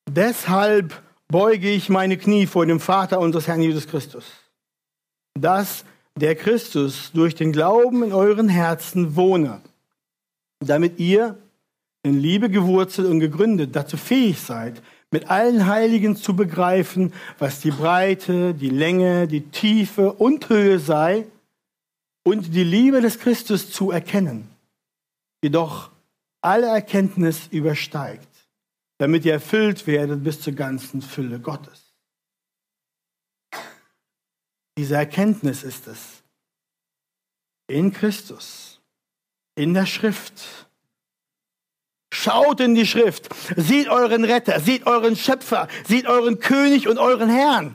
Deshalb 0.08 1.02
beuge 1.32 1.68
ich 1.70 1.88
meine 1.88 2.16
Knie 2.16 2.46
vor 2.46 2.64
dem 2.66 2.78
Vater 2.78 3.18
unseres 3.18 3.48
Herrn 3.48 3.62
Jesus 3.62 3.88
Christus, 3.88 4.24
dass 5.34 5.84
der 6.14 6.36
Christus 6.36 7.10
durch 7.12 7.34
den 7.34 7.50
Glauben 7.50 8.04
in 8.04 8.12
euren 8.12 8.48
Herzen 8.48 9.16
wohne, 9.16 9.60
damit 10.60 11.00
ihr 11.00 11.36
in 12.04 12.20
Liebe 12.20 12.50
gewurzelt 12.50 13.08
und 13.08 13.18
gegründet 13.18 13.74
dazu 13.74 13.96
fähig 13.96 14.40
seid, 14.40 14.80
mit 15.10 15.30
allen 15.30 15.66
Heiligen 15.66 16.16
zu 16.16 16.36
begreifen, 16.36 17.12
was 17.38 17.60
die 17.60 17.70
Breite, 17.70 18.54
die 18.54 18.70
Länge, 18.70 19.26
die 19.26 19.42
Tiefe 19.42 20.12
und 20.12 20.48
Höhe 20.48 20.78
sei 20.78 21.26
und 22.24 22.54
die 22.54 22.64
Liebe 22.64 23.00
des 23.00 23.18
Christus 23.18 23.70
zu 23.70 23.90
erkennen, 23.90 24.48
jedoch 25.42 25.90
alle 26.40 26.66
Erkenntnis 26.66 27.48
übersteigt, 27.50 28.28
damit 29.02 29.24
ihr 29.24 29.32
erfüllt 29.32 29.88
werdet 29.88 30.22
bis 30.22 30.40
zur 30.40 30.52
ganzen 30.52 31.02
Fülle 31.02 31.40
Gottes. 31.40 31.92
Diese 34.78 34.94
Erkenntnis 34.94 35.64
ist 35.64 35.88
es. 35.88 36.22
In 37.66 37.92
Christus, 37.92 38.80
in 39.56 39.74
der 39.74 39.86
Schrift. 39.86 40.68
Schaut 42.14 42.60
in 42.60 42.76
die 42.76 42.86
Schrift, 42.86 43.28
seht 43.56 43.88
euren 43.88 44.24
Retter, 44.24 44.60
seht 44.60 44.86
euren 44.86 45.16
Schöpfer, 45.16 45.66
seht 45.84 46.06
euren 46.06 46.38
König 46.38 46.86
und 46.86 46.98
euren 46.98 47.28
Herrn. 47.28 47.74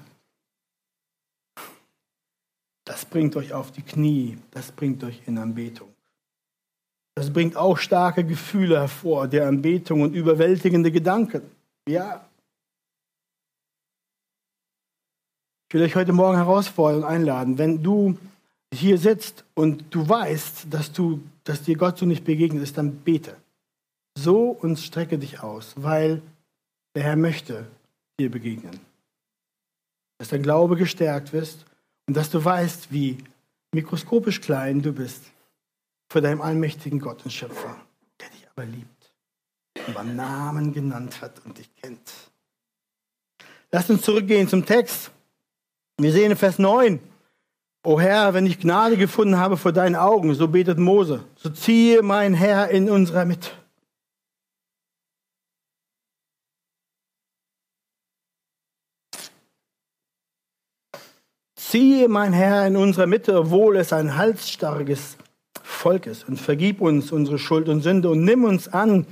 Das 2.85 3.03
bringt 3.03 3.35
euch 3.35 3.51
auf 3.51 3.73
die 3.73 3.81
Knie, 3.81 4.37
das 4.51 4.71
bringt 4.71 5.03
euch 5.03 5.23
in 5.25 5.37
Anbetung. 5.37 5.93
Das 7.17 7.33
bringt 7.33 7.57
auch 7.57 7.79
starke 7.79 8.23
Gefühle 8.23 8.79
hervor, 8.79 9.27
der 9.27 9.47
Anbetung 9.47 10.01
und 10.01 10.13
überwältigende 10.13 10.91
Gedanken. 10.91 11.41
Ja, 11.89 12.23
Ich 15.67 15.73
will 15.73 15.81
euch 15.81 15.95
heute 15.95 16.13
Morgen 16.13 16.37
herausfordern 16.37 16.99
und 16.99 17.09
einladen, 17.09 17.57
wenn 17.57 17.81
du 17.81 18.19
hier 18.71 18.99
sitzt 18.99 19.43
und 19.55 19.83
du 19.89 20.07
weißt, 20.07 20.67
dass, 20.69 20.93
du, 20.93 21.21
dass 21.43 21.63
dir 21.63 21.75
Gott 21.75 21.97
so 21.97 22.05
nicht 22.05 22.23
begegnet 22.23 22.61
ist, 22.61 22.77
dann 22.77 22.97
bete. 22.97 23.35
So 24.15 24.51
und 24.51 24.77
strecke 24.77 25.17
dich 25.17 25.41
aus, 25.41 25.73
weil 25.75 26.21
der 26.95 27.03
Herr 27.03 27.15
möchte 27.15 27.65
dir 28.19 28.29
begegnen. 28.29 28.79
Dass 30.19 30.29
dein 30.29 30.43
Glaube 30.43 30.77
gestärkt 30.77 31.33
wird 31.33 31.65
und 32.07 32.15
dass 32.15 32.29
du 32.29 32.45
weißt, 32.45 32.93
wie 32.93 33.17
mikroskopisch 33.73 34.39
klein 34.39 34.83
du 34.83 34.93
bist 34.93 35.23
vor 36.09 36.21
deinem 36.21 36.41
allmächtigen 36.41 36.99
Gott 36.99 37.23
und 37.23 37.31
Schöpfer, 37.31 37.75
der 38.19 38.29
dich 38.29 38.47
aber 38.55 38.65
liebt 38.65 39.13
und 39.87 39.93
beim 39.93 40.15
Namen 40.15 40.73
genannt 40.73 41.21
hat 41.21 41.45
und 41.45 41.57
dich 41.57 41.73
kennt. 41.75 42.13
Lass 43.71 43.89
uns 43.89 44.01
zurückgehen 44.01 44.47
zum 44.47 44.65
Text. 44.65 45.11
Wir 45.97 46.11
sehen 46.11 46.31
in 46.31 46.37
Vers 46.37 46.59
9, 46.59 46.99
O 47.83 47.99
Herr, 47.99 48.33
wenn 48.33 48.45
ich 48.45 48.59
Gnade 48.59 48.97
gefunden 48.97 49.37
habe 49.37 49.57
vor 49.57 49.71
deinen 49.71 49.95
Augen, 49.95 50.33
so 50.33 50.47
betet 50.47 50.77
Mose, 50.77 51.23
so 51.35 51.49
ziehe 51.49 52.01
mein 52.01 52.33
Herr 52.33 52.69
in 52.69 52.89
unserer 52.89 53.25
Mitte. 53.25 53.49
Ziehe 61.55 62.07
mein 62.07 62.31
Herr 62.31 62.67
in 62.67 62.77
unserer 62.77 63.07
Mitte, 63.07 63.37
obwohl 63.37 63.75
es 63.75 63.91
ein 63.91 64.15
halsstarriges 64.15 65.17
Volk 65.67 66.07
ist, 66.07 66.27
und 66.27 66.39
vergib 66.39 66.81
uns 66.81 67.11
unsere 67.11 67.37
Schuld 67.37 67.69
und 67.69 67.81
Sünde 67.81 68.09
und 68.09 68.23
nimm 68.23 68.43
uns 68.43 68.67
an 68.67 69.05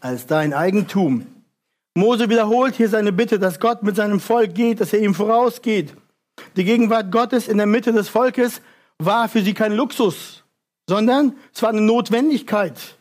als 0.00 0.26
dein 0.26 0.52
Eigentum. 0.52 1.26
Mose 1.94 2.28
wiederholt 2.28 2.74
hier 2.74 2.88
seine 2.88 3.12
Bitte, 3.12 3.38
dass 3.38 3.60
Gott 3.60 3.82
mit 3.82 3.96
seinem 3.96 4.18
Volk 4.20 4.54
geht, 4.54 4.80
dass 4.80 4.92
er 4.92 5.00
ihm 5.00 5.14
vorausgeht. 5.14 5.94
Die 6.56 6.64
Gegenwart 6.64 7.12
Gottes 7.12 7.48
in 7.48 7.58
der 7.58 7.66
Mitte 7.66 7.92
des 7.92 8.08
Volkes 8.08 8.60
war 8.98 9.28
für 9.28 9.42
sie 9.42 9.54
kein 9.54 9.72
Luxus, 9.72 10.42
sondern 10.88 11.36
es 11.54 11.62
war 11.62 11.70
eine 11.70 11.80
Notwendigkeit. 11.80 12.96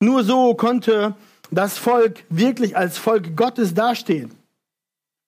Nur 0.00 0.24
so 0.24 0.54
konnte 0.54 1.14
das 1.50 1.78
Volk 1.78 2.24
wirklich 2.30 2.76
als 2.76 2.98
Volk 2.98 3.36
Gottes 3.36 3.74
dastehen. 3.74 4.30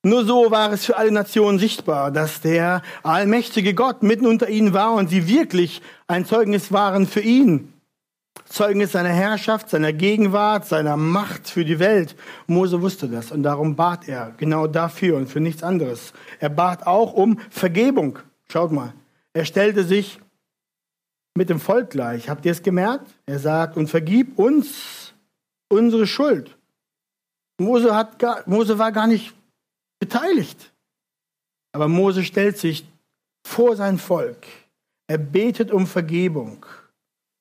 Nur 0.06 0.24
so 0.24 0.52
war 0.52 0.72
es 0.72 0.84
für 0.84 0.96
alle 0.96 1.10
Nationen 1.10 1.58
sichtbar, 1.58 2.12
dass 2.12 2.40
der 2.40 2.82
allmächtige 3.02 3.74
Gott 3.74 4.04
mitten 4.04 4.26
unter 4.26 4.48
ihnen 4.48 4.72
war 4.72 4.92
und 4.92 5.10
sie 5.10 5.26
wirklich 5.26 5.82
ein 6.06 6.24
Zeugnis 6.24 6.70
waren 6.70 7.08
für 7.08 7.22
ihn. 7.22 7.72
Zeugnis 8.44 8.92
seiner 8.92 9.08
Herrschaft, 9.08 9.68
seiner 9.68 9.92
Gegenwart, 9.92 10.64
seiner 10.64 10.96
Macht 10.96 11.50
für 11.50 11.64
die 11.64 11.80
Welt. 11.80 12.14
Mose 12.46 12.82
wusste 12.82 13.08
das 13.08 13.32
und 13.32 13.42
darum 13.42 13.74
bat 13.74 14.06
er 14.06 14.32
genau 14.36 14.68
dafür 14.68 15.16
und 15.16 15.26
für 15.28 15.40
nichts 15.40 15.64
anderes. 15.64 16.12
Er 16.38 16.50
bat 16.50 16.86
auch 16.86 17.12
um 17.12 17.40
Vergebung. 17.50 18.20
Schaut 18.48 18.70
mal, 18.70 18.92
er 19.32 19.44
stellte 19.44 19.82
sich 19.82 20.20
mit 21.34 21.50
dem 21.50 21.58
Volk 21.58 21.90
gleich. 21.90 22.28
Habt 22.28 22.46
ihr 22.46 22.52
es 22.52 22.62
gemerkt? 22.62 23.10
Er 23.26 23.40
sagt, 23.40 23.76
und 23.76 23.90
vergib 23.90 24.38
uns 24.38 25.14
unsere 25.68 26.06
Schuld. 26.06 26.56
Mose, 27.58 27.96
hat 27.96 28.20
gar, 28.20 28.44
Mose 28.46 28.78
war 28.78 28.92
gar 28.92 29.08
nicht 29.08 29.35
beteiligt. 29.98 30.72
Aber 31.72 31.88
Mose 31.88 32.24
stellt 32.24 32.58
sich 32.58 32.86
vor 33.46 33.76
sein 33.76 33.98
Volk. 33.98 34.46
Er 35.06 35.18
betet 35.18 35.70
um 35.70 35.86
Vergebung. 35.86 36.66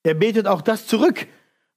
Er 0.04 0.14
betet 0.14 0.48
auch 0.48 0.62
das 0.62 0.86
zurück, 0.86 1.28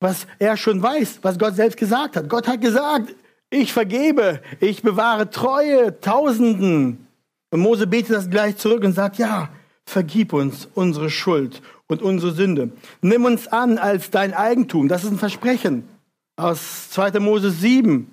was 0.01 0.27
er 0.39 0.57
schon 0.57 0.83
weiß, 0.83 1.21
was 1.23 1.39
Gott 1.39 1.57
selbst 1.57 1.79
gesagt 1.79 2.17
hat. 2.17 2.29
Gott 2.29 2.47
hat 2.47 2.61
gesagt, 2.61 3.15
ich 3.51 3.73
vergebe, 3.73 4.43
ich 4.61 4.83
bewahre 4.83 5.31
Treue 5.31 5.99
Tausenden. 6.01 7.07
Und 7.51 7.61
Mose 7.61 7.87
betet 7.87 8.15
das 8.15 8.29
gleich 8.29 8.57
zurück 8.59 8.85
und 8.85 8.93
sagt, 8.93 9.17
ja, 9.17 9.49
vergib 9.87 10.35
uns 10.35 10.69
unsere 10.75 11.09
Schuld 11.09 11.63
und 11.87 12.03
unsere 12.03 12.33
Sünde. 12.33 12.71
Nimm 13.01 13.25
uns 13.25 13.49
an 13.49 13.79
als 13.79 14.11
dein 14.11 14.35
Eigentum. 14.35 14.89
Das 14.89 15.05
ist 15.05 15.11
ein 15.11 15.19
Versprechen 15.19 15.89
aus 16.37 16.91
2. 16.91 17.19
Mose 17.21 17.51
7. 17.51 18.11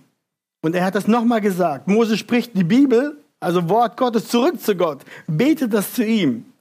Und 0.65 0.73
er 0.73 0.84
hat 0.84 0.95
das 0.95 1.08
nochmal 1.08 1.41
gesagt. 1.41 1.88
Mose 1.88 2.17
spricht 2.17 2.58
die 2.58 2.63
Bibel, 2.63 3.23
also 3.39 3.69
Wort 3.69 3.97
Gottes, 3.97 4.30
zurück 4.30 4.60
zu 4.60 4.75
Gott. 4.75 5.06
Betet 5.28 5.71
das 5.71 5.93
zu 5.93 6.04
ihm. 6.04 6.51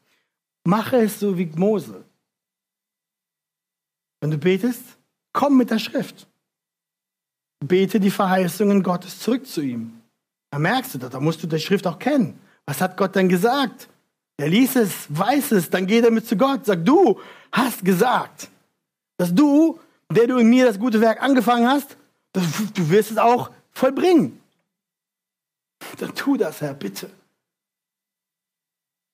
Mache 0.65 0.99
es 0.99 1.19
so 1.19 1.39
wie 1.39 1.47
Mose. 1.57 2.05
Wenn 4.21 4.31
du 4.31 4.37
betest, 4.37 4.83
komm 5.33 5.57
mit 5.57 5.71
der 5.71 5.79
Schrift. 5.79 6.27
Bete 7.65 7.99
die 7.99 8.11
Verheißungen 8.11 8.83
Gottes 8.83 9.21
zurück 9.21 9.47
zu 9.47 9.63
ihm. 9.63 9.99
Da 10.51 10.59
merkst 10.59 10.93
du 10.93 10.99
das, 10.99 11.09
da 11.09 11.19
musst 11.19 11.43
du 11.43 11.47
die 11.47 11.59
Schrift 11.59 11.87
auch 11.87 11.99
kennen. 11.99 12.39
Was 12.67 12.83
hat 12.83 12.99
Gott 12.99 13.15
denn 13.15 13.31
gesagt? 13.31 13.89
Er 14.37 14.51
liest 14.51 14.77
es, 14.77 15.07
weiß 15.09 15.53
es, 15.53 15.71
dann 15.71 15.87
geh 15.87 16.03
damit 16.03 16.27
zu 16.27 16.37
Gott. 16.37 16.67
Sag, 16.67 16.85
du 16.85 17.19
hast 17.51 17.83
gesagt, 17.83 18.51
dass 19.17 19.35
du, 19.35 19.81
der 20.13 20.27
du 20.27 20.37
in 20.37 20.51
mir 20.51 20.67
das 20.67 20.79
gute 20.79 21.01
Werk 21.01 21.23
angefangen 21.23 21.67
hast, 21.67 21.97
du 22.35 22.91
wirst 22.91 23.11
es 23.11 23.17
auch 23.17 23.51
vollbringen. 23.75 24.41
Dann 25.99 26.15
tu 26.15 26.37
das, 26.37 26.61
Herr, 26.61 26.75
bitte. 26.75 27.11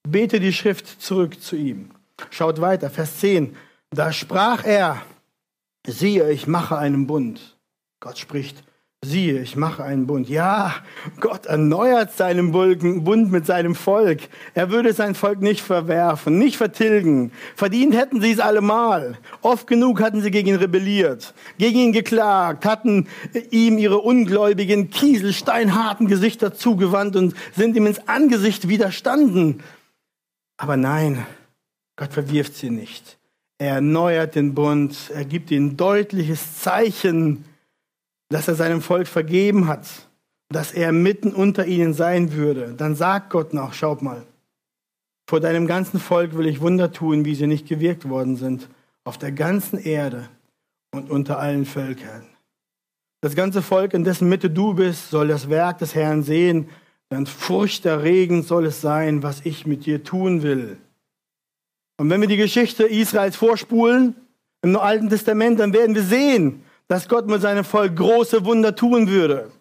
Bete 0.09 0.41
die 0.41 0.53
Schrift 0.53 1.03
zurück 1.03 1.41
zu 1.41 1.57
ihm. 1.57 1.91
Schaut 2.31 2.61
weiter, 2.61 2.91
Vers 2.91 3.19
10. 3.21 3.57
Da 3.91 4.13
sprach 4.13 4.65
er, 4.65 5.03
siehe, 5.87 6.31
ich 6.31 6.47
mache 6.47 6.79
einen 6.79 7.07
Bund. 7.07 7.59
Gott 8.01 8.19
spricht, 8.19 8.63
siehe, 9.03 9.41
ich 9.41 9.57
mache 9.57 9.83
einen 9.83 10.07
Bund. 10.07 10.29
Ja, 10.29 10.75
Gott 11.21 11.47
erneuert 11.47 12.13
seinen 12.13 12.53
Bund 12.53 13.33
mit 13.33 13.47
seinem 13.47 13.75
Volk. 13.75 14.21
Er 14.53 14.71
würde 14.71 14.93
sein 14.93 15.15
Volk 15.15 15.41
nicht 15.41 15.63
verwerfen, 15.63 16.39
nicht 16.39 16.59
vertilgen. 16.59 17.33
Verdient 17.57 17.95
hätten 17.95 18.21
sie 18.21 18.33
es 18.33 18.41
allemal. 18.41 19.17
Oft 19.41 19.67
genug 19.67 20.03
hatten 20.03 20.21
sie 20.21 20.31
gegen 20.31 20.51
ihn 20.51 20.57
rebelliert, 20.57 21.33
gegen 21.57 21.79
ihn 21.79 21.93
geklagt, 21.93 22.67
hatten 22.67 23.09
ihm 23.51 23.79
ihre 23.79 23.99
ungläubigen, 23.99 24.91
kieselsteinharten 24.91 26.07
Gesichter 26.07 26.53
zugewandt 26.53 27.17
und 27.17 27.35
sind 27.57 27.77
ihm 27.77 27.87
ins 27.87 28.07
Angesicht 28.07 28.69
widerstanden. 28.69 29.63
Aber 30.59 30.77
nein, 30.77 31.25
Gott 31.97 32.13
verwirft 32.13 32.55
sie 32.55 32.69
nicht. 32.69 33.17
Er 33.57 33.77
erneuert 33.77 34.35
den 34.35 34.55
Bund. 34.55 35.11
Er 35.15 35.25
gibt 35.25 35.51
ihnen 35.51 35.79
deutliches 35.79 36.59
Zeichen, 36.61 37.47
dass 38.31 38.49
er 38.49 38.55
seinem 38.55 38.81
Volk 38.81 39.07
vergeben 39.07 39.67
hat, 39.67 39.87
dass 40.49 40.73
er 40.73 40.93
mitten 40.93 41.33
unter 41.33 41.67
ihnen 41.67 41.93
sein 41.93 42.33
würde. 42.33 42.75
Dann 42.77 42.95
sagt 42.95 43.31
Gott 43.31 43.53
noch, 43.53 43.75
schaut 43.75 44.01
mal, 44.01 44.23
vor 45.29 45.41
deinem 45.41 45.67
ganzen 45.67 46.01
Volk 46.01 46.37
will 46.37 46.47
ich 46.47 46.61
Wunder 46.61 46.91
tun, 46.91 47.25
wie 47.25 47.35
sie 47.35 47.47
nicht 47.47 47.69
gewirkt 47.69 48.09
worden 48.09 48.37
sind, 48.37 48.69
auf 49.05 49.19
der 49.19 49.33
ganzen 49.33 49.79
Erde 49.79 50.29
und 50.93 51.11
unter 51.11 51.39
allen 51.39 51.67
Völkern. 51.67 52.27
Das 53.21 53.37
ganze 53.37 53.63
Volk, 53.63 53.93
in 53.93 54.03
dessen 54.03 54.29
Mitte 54.29 54.49
du 54.49 54.75
bist, 54.75 55.11
soll 55.11 55.29
das 55.29 55.51
Werk 55.51 55.79
des 55.79 55.95
Herrn 55.95 56.23
sehen, 56.23 56.69
Denn 57.11 57.27
furchterregend 57.27 58.47
soll 58.47 58.67
es 58.67 58.81
sein, 58.81 59.23
was 59.23 59.45
ich 59.45 59.67
mit 59.67 59.85
dir 59.85 60.05
tun 60.05 60.43
will. 60.43 60.79
Und 61.99 62.09
wenn 62.09 62.21
wir 62.21 62.29
die 62.29 62.37
Geschichte 62.37 62.85
Israels 62.85 63.37
vorspulen 63.37 64.15
im 64.63 64.77
Alten 64.77 65.09
Testament, 65.09 65.59
dann 65.59 65.73
werden 65.73 65.95
wir 65.95 66.05
sehen, 66.05 66.63
dass 66.91 67.09
Gott 67.09 67.29
mit 67.29 67.41
seinem 67.41 67.63
Volk 67.63 67.95
große 67.95 68.45
Wunder 68.45 68.75
tun 68.75 69.09
würde. 69.09 69.53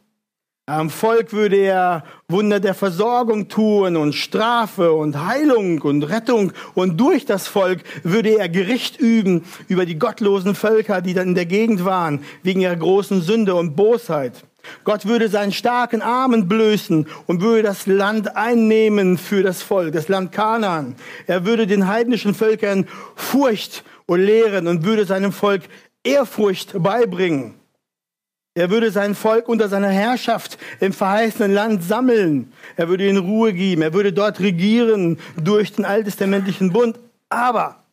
Am 0.65 0.89
Volk 0.89 1.31
würde 1.31 1.57
er 1.57 2.03
Wunder 2.27 2.59
der 2.59 2.73
Versorgung 2.73 3.49
tun 3.49 3.97
und 3.97 4.13
Strafe 4.13 4.93
und 4.93 5.27
Heilung 5.27 5.79
und 5.83 6.01
Rettung. 6.01 6.53
Und 6.73 6.99
durch 6.99 7.27
das 7.27 7.47
Volk 7.47 7.83
würde 8.01 8.39
er 8.39 8.49
Gericht 8.49 8.99
üben 8.99 9.43
über 9.67 9.85
die 9.85 9.99
gottlosen 9.99 10.55
Völker, 10.55 11.01
die 11.01 11.13
dann 11.13 11.29
in 11.29 11.35
der 11.35 11.45
Gegend 11.45 11.85
waren, 11.85 12.23
wegen 12.41 12.61
ihrer 12.61 12.75
großen 12.75 13.21
Sünde 13.21 13.53
und 13.53 13.75
Bosheit. 13.75 14.43
Gott 14.83 15.05
würde 15.05 15.29
seinen 15.29 15.51
starken 15.51 16.01
Armen 16.01 16.47
blößen 16.47 17.05
und 17.27 17.41
würde 17.41 17.61
das 17.61 17.85
Land 17.85 18.35
einnehmen 18.35 19.19
für 19.19 19.43
das 19.43 19.61
Volk, 19.61 19.93
das 19.93 20.07
Land 20.07 20.31
Kanaan. 20.31 20.95
Er 21.27 21.45
würde 21.45 21.67
den 21.67 21.87
heidnischen 21.87 22.33
Völkern 22.33 22.87
Furcht 23.15 23.83
und 24.07 24.19
lehren 24.19 24.67
und 24.67 24.83
würde 24.83 25.05
seinem 25.05 25.31
Volk 25.31 25.61
Ehrfurcht 26.03 26.81
beibringen. 26.81 27.55
Er 28.55 28.69
würde 28.69 28.91
sein 28.91 29.15
Volk 29.15 29.47
unter 29.47 29.69
seiner 29.69 29.89
Herrschaft 29.89 30.57
im 30.79 30.91
verheißenen 30.91 31.53
Land 31.53 31.83
sammeln. 31.83 32.51
Er 32.75 32.89
würde 32.89 33.07
ihnen 33.07 33.19
Ruhe 33.19 33.53
geben. 33.53 33.81
Er 33.81 33.93
würde 33.93 34.11
dort 34.11 34.39
regieren 34.39 35.19
durch 35.41 35.71
den 35.73 35.85
alttestamentlichen 35.85 36.73
Bund. 36.73 36.99
Aber 37.29 37.83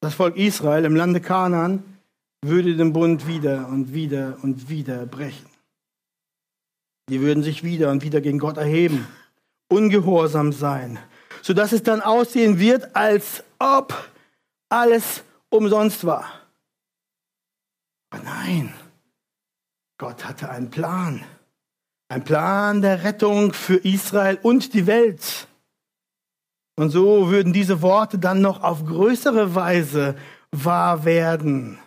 das 0.00 0.14
Volk 0.14 0.36
Israel 0.36 0.84
im 0.84 0.96
Lande 0.96 1.20
Kanaan 1.20 1.82
würde 2.42 2.76
den 2.76 2.92
Bund 2.92 3.26
wieder 3.26 3.68
und 3.68 3.94
wieder 3.94 4.36
und 4.42 4.68
wieder 4.68 5.06
brechen. 5.06 5.46
Die 7.08 7.20
würden 7.20 7.42
sich 7.42 7.62
wieder 7.62 7.90
und 7.90 8.02
wieder 8.02 8.20
gegen 8.20 8.38
Gott 8.38 8.56
erheben, 8.56 9.06
ungehorsam 9.68 10.52
sein, 10.52 10.98
sodass 11.40 11.72
es 11.72 11.82
dann 11.82 12.00
aussehen 12.00 12.58
wird, 12.58 12.94
als 12.94 13.44
ob 13.58 13.94
alles 14.68 15.22
umsonst 15.48 16.04
war. 16.04 16.45
Aber 18.10 18.22
nein, 18.22 18.72
Gott 19.98 20.24
hatte 20.24 20.50
einen 20.50 20.70
Plan. 20.70 21.24
Ein 22.08 22.24
Plan 22.24 22.82
der 22.82 23.02
Rettung 23.04 23.52
für 23.52 23.76
Israel 23.76 24.38
und 24.42 24.74
die 24.74 24.86
Welt. 24.86 25.48
Und 26.76 26.90
so 26.90 27.30
würden 27.30 27.52
diese 27.52 27.82
Worte 27.82 28.18
dann 28.18 28.40
noch 28.40 28.62
auf 28.62 28.84
größere 28.84 29.54
Weise 29.54 30.16
wahr 30.52 31.04
werden 31.04 31.78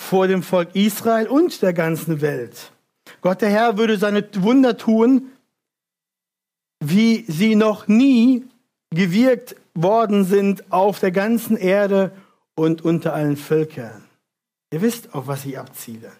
vor 0.00 0.28
dem 0.28 0.42
Volk 0.42 0.74
Israel 0.74 1.26
und 1.26 1.60
der 1.62 1.72
ganzen 1.72 2.20
Welt. 2.20 2.72
Gott 3.20 3.42
der 3.42 3.50
Herr 3.50 3.76
würde 3.76 3.98
seine 3.98 4.26
Wunder 4.36 4.76
tun, 4.76 5.30
wie 6.82 7.24
sie 7.28 7.54
noch 7.54 7.86
nie 7.86 8.44
gewirkt 8.90 9.56
worden 9.74 10.24
sind 10.24 10.72
auf 10.72 11.00
der 11.00 11.12
ganzen 11.12 11.56
Erde 11.56 12.12
und 12.54 12.82
unter 12.82 13.12
allen 13.12 13.36
Völkern. 13.36 14.09
Ihr 14.72 14.82
wisst, 14.82 15.14
auf 15.14 15.26
was 15.26 15.44
ich 15.44 15.58
abziele. 15.58 16.12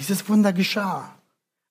Dieses 0.00 0.28
Wunder 0.28 0.52
geschah, 0.52 1.14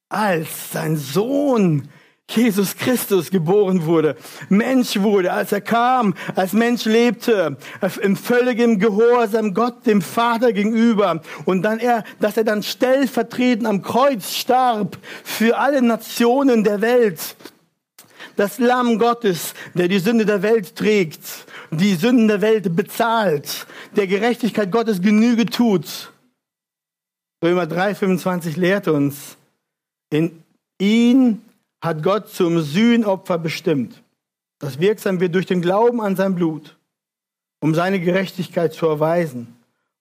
als 0.09 0.71
sein 0.71 0.97
Sohn 0.97 1.89
Jesus 2.29 2.77
Christus 2.77 3.29
geboren 3.29 3.85
wurde, 3.85 4.15
Mensch 4.49 4.99
wurde, 4.99 5.33
als 5.33 5.51
er 5.51 5.61
kam, 5.61 6.15
als 6.35 6.53
Mensch 6.53 6.85
lebte, 6.85 7.57
im 8.01 8.15
völligen 8.15 8.79
Gehorsam 8.79 9.53
Gott, 9.53 9.85
dem 9.85 10.01
Vater 10.01 10.53
gegenüber. 10.53 11.21
Und 11.45 11.63
dann 11.63 11.79
er, 11.79 12.03
dass 12.19 12.37
er 12.37 12.43
dann 12.43 12.63
stellvertretend 12.63 13.67
am 13.67 13.81
Kreuz 13.81 14.33
starb 14.33 14.97
für 15.23 15.57
alle 15.57 15.81
Nationen 15.81 16.63
der 16.63 16.81
Welt. 16.81 17.35
Das 18.35 18.57
Lamm 18.57 18.97
Gottes, 18.97 19.53
der 19.75 19.87
die 19.87 19.99
Sünde 19.99 20.25
der 20.25 20.41
Welt 20.41 20.75
trägt, 20.75 21.21
die 21.77 21.95
Sünden 21.95 22.27
der 22.27 22.41
Welt 22.41 22.75
bezahlt, 22.75 23.67
der 23.95 24.07
Gerechtigkeit 24.07 24.71
Gottes 24.71 25.01
Genüge 25.01 25.45
tut. 25.45 26.11
Römer 27.43 27.67
3, 27.67 27.95
25 27.95 28.57
lehrt 28.57 28.87
uns, 28.87 29.37
in 30.09 30.43
ihn 30.79 31.41
hat 31.81 32.01
Gott 32.03 32.29
zum 32.29 32.61
Sühnopfer 32.61 33.37
bestimmt, 33.37 34.01
das 34.59 34.79
wirksam 34.79 35.19
wird 35.19 35.35
durch 35.35 35.45
den 35.45 35.61
Glauben 35.61 35.99
an 35.99 36.15
sein 36.15 36.35
Blut, 36.35 36.77
um 37.59 37.75
seine 37.75 37.99
Gerechtigkeit 37.99 38.73
zu 38.73 38.87
erweisen, 38.87 39.55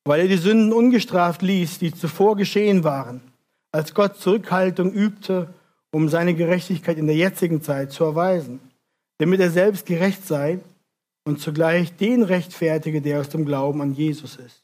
weil 0.04 0.20
er 0.20 0.28
die 0.28 0.36
Sünden 0.36 0.72
ungestraft 0.72 1.42
ließ, 1.42 1.78
die 1.78 1.92
zuvor 1.92 2.36
geschehen 2.36 2.84
waren, 2.84 3.20
als 3.72 3.94
Gott 3.94 4.18
Zurückhaltung 4.18 4.92
übte, 4.92 5.52
um 5.90 6.08
seine 6.08 6.34
Gerechtigkeit 6.34 6.98
in 6.98 7.06
der 7.06 7.16
jetzigen 7.16 7.62
Zeit 7.62 7.92
zu 7.92 8.04
erweisen, 8.04 8.60
damit 9.18 9.40
er 9.40 9.50
selbst 9.50 9.86
gerecht 9.86 10.26
sei 10.26 10.60
und 11.24 11.40
zugleich 11.40 11.96
den 11.96 12.22
rechtfertige, 12.22 13.00
der 13.00 13.20
aus 13.20 13.28
dem 13.28 13.44
Glauben 13.44 13.80
an 13.80 13.94
Jesus 13.94 14.36
ist. 14.36 14.62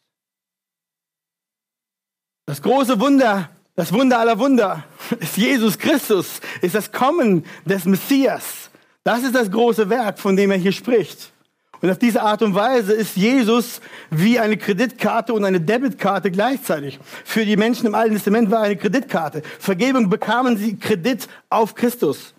Das 2.47 2.63
große 2.63 2.99
Wunder, 2.99 3.51
das 3.77 3.93
Wunder 3.93 4.19
aller 4.19 4.39
Wunder 4.39 4.85
ist 5.21 5.37
Jesus 5.37 5.79
Christus, 5.79 6.41
ist 6.63 6.75
das 6.75 6.91
Kommen 6.91 7.45
des 7.65 7.85
Messias. 7.85 8.71
Das 9.05 9.23
ist 9.23 9.35
das 9.35 9.51
große 9.51 9.89
Werk, 9.89 10.19
von 10.19 10.37
dem 10.37 10.51
er 10.51 10.57
hier 10.57 10.73
spricht. 10.73 11.33
Und 11.81 11.91
auf 11.91 11.99
diese 11.99 12.23
Art 12.23 12.43
und 12.43 12.55
Weise 12.55 12.93
ist 12.93 13.17
Jesus 13.17 13.81
wie 14.11 14.39
eine 14.39 14.57
Kreditkarte 14.57 15.33
und 15.33 15.45
eine 15.45 15.61
Debitkarte 15.61 16.31
gleichzeitig. 16.31 16.99
Für 17.25 17.45
die 17.45 17.57
Menschen 17.57 17.87
im 17.87 17.95
Alten 17.95 18.15
Testament 18.15 18.51
war 18.51 18.63
eine 18.63 18.77
Kreditkarte. 18.77 19.43
Vergebung 19.61 20.11
bekamen 20.11 20.57
sie 20.57 20.77
Kredit 20.77 21.29
auf 21.51 21.75
Christus. 21.77 22.35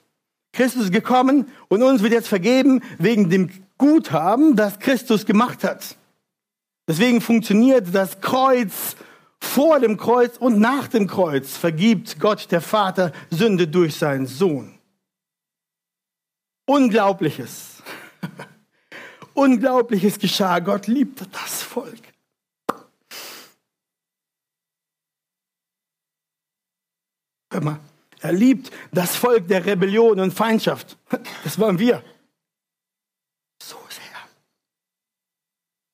Christus 0.51 0.85
ist 0.85 0.91
gekommen 0.91 1.47
und 1.69 1.83
uns 1.83 2.01
wird 2.01 2.11
jetzt 2.11 2.27
vergeben 2.27 2.81
wegen 2.97 3.29
dem 3.29 3.49
Guthaben, 3.79 4.55
das 4.55 4.77
Christus 4.77 5.25
gemacht 5.25 5.63
hat. 5.63 5.95
Deswegen 6.87 7.21
funktioniert 7.21 7.87
das 7.93 8.21
Kreuz 8.21 8.95
vor 9.39 9.79
dem 9.79 9.97
Kreuz 9.97 10.37
und 10.37 10.59
nach 10.59 10.87
dem 10.87 11.07
Kreuz 11.07 11.57
vergibt 11.57 12.19
Gott 12.19 12.51
der 12.51 12.61
Vater 12.61 13.11
Sünde 13.31 13.67
durch 13.67 13.95
seinen 13.95 14.27
Sohn. 14.27 14.77
Unglaubliches. 16.65 17.81
Unglaubliches 19.33 20.19
geschah. 20.19 20.59
Gott 20.59 20.87
liebte 20.87 21.25
das 21.27 21.63
Volk. 21.63 22.01
Hör 27.51 27.61
mal, 27.61 27.79
er 28.19 28.33
liebt 28.33 28.71
das 28.91 29.15
Volk 29.15 29.47
der 29.47 29.65
Rebellion 29.65 30.19
und 30.19 30.33
Feindschaft. 30.33 30.97
Das 31.43 31.57
waren 31.57 31.79
wir. 31.79 32.03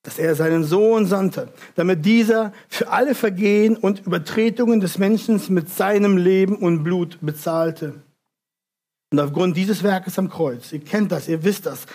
Dass 0.06 0.20
er 0.20 0.36
seinen 0.36 0.64
Sohn 0.64 1.08
sandte, 1.08 1.50
damit 1.76 2.06
dieser 2.06 2.54
für 2.70 2.90
alle 2.90 3.16
Vergehen 3.16 3.76
und 3.76 4.06
Übertretungen 4.06 4.80
des 4.80 4.98
Menschen 4.98 5.42
mit 5.50 5.70
seinem 5.70 6.18
Leben 6.18 6.58
und 6.58 6.84
Blut 6.84 7.18
bezahlte. 7.22 7.96
Und 9.12 9.20
aufgrund 9.20 9.58
dieses 9.58 9.82
Werkes 9.82 10.20
am 10.20 10.30
Kreuz, 10.30 10.72
ihr 10.72 10.80
kennt 10.80 11.12
das, 11.12 11.28
ihr 11.28 11.44
wisst 11.44 11.66
das, 11.66 11.88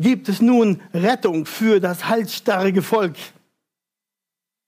gibt 0.00 0.28
es 0.28 0.40
nun 0.40 0.80
Rettung 0.94 1.44
für 1.44 1.80
das 1.80 2.08
halsstarrige 2.08 2.80
Volk. 2.80 3.16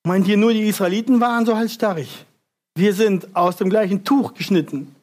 Meint 0.05 0.29
ihr 0.29 0.37
nur, 0.37 0.53
die 0.53 0.69
Israeliten 0.69 1.21
waren 1.21 1.47
so 1.47 1.57
halsstarrig? 1.57 2.27
Wir 2.75 2.93
sind 2.93 3.35
aus 3.35 3.57
dem 3.57 3.71
gleichen 3.71 4.05
Tuch 4.05 4.35
geschnitten. 4.35 4.95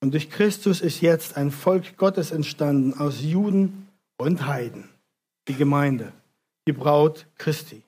Und 0.00 0.12
durch 0.12 0.30
Christus 0.30 0.80
ist 0.80 1.00
jetzt 1.00 1.36
ein 1.36 1.50
Volk 1.50 1.96
Gottes 1.96 2.30
entstanden 2.30 2.94
aus 2.94 3.20
Juden 3.20 3.87
und 4.18 4.46
Heiden, 4.46 4.90
die 5.48 5.54
Gemeinde, 5.54 6.12
die 6.66 6.72
Braut 6.72 7.26
Christi. 7.38 7.82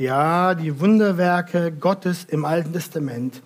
Ja, 0.00 0.54
die 0.54 0.80
Wunderwerke 0.80 1.70
Gottes 1.72 2.24
im 2.24 2.44
Alten 2.44 2.72
Testament 2.72 3.42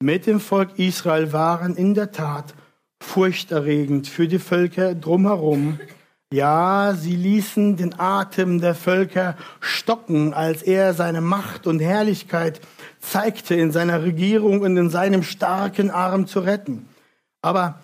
mit 0.00 0.26
dem 0.26 0.38
Volk 0.38 0.78
Israel 0.78 1.32
waren 1.32 1.74
in 1.74 1.94
der 1.94 2.12
Tat 2.12 2.54
furchterregend 3.02 4.06
für 4.06 4.28
die 4.28 4.38
Völker 4.38 4.94
drumherum. 4.94 5.80
Ja, 6.32 6.94
sie 6.94 7.16
ließen 7.16 7.76
den 7.76 7.98
Atem 7.98 8.60
der 8.60 8.76
Völker 8.76 9.36
stocken, 9.60 10.34
als 10.34 10.62
er 10.62 10.94
seine 10.94 11.20
Macht 11.20 11.66
und 11.66 11.80
Herrlichkeit 11.80 12.60
zeigte, 13.00 13.56
in 13.56 13.72
seiner 13.72 14.02
Regierung 14.02 14.60
und 14.60 14.76
in 14.76 14.90
seinem 14.90 15.24
starken 15.24 15.90
Arm 15.90 16.28
zu 16.28 16.40
retten. 16.40 16.88
Aber 17.42 17.80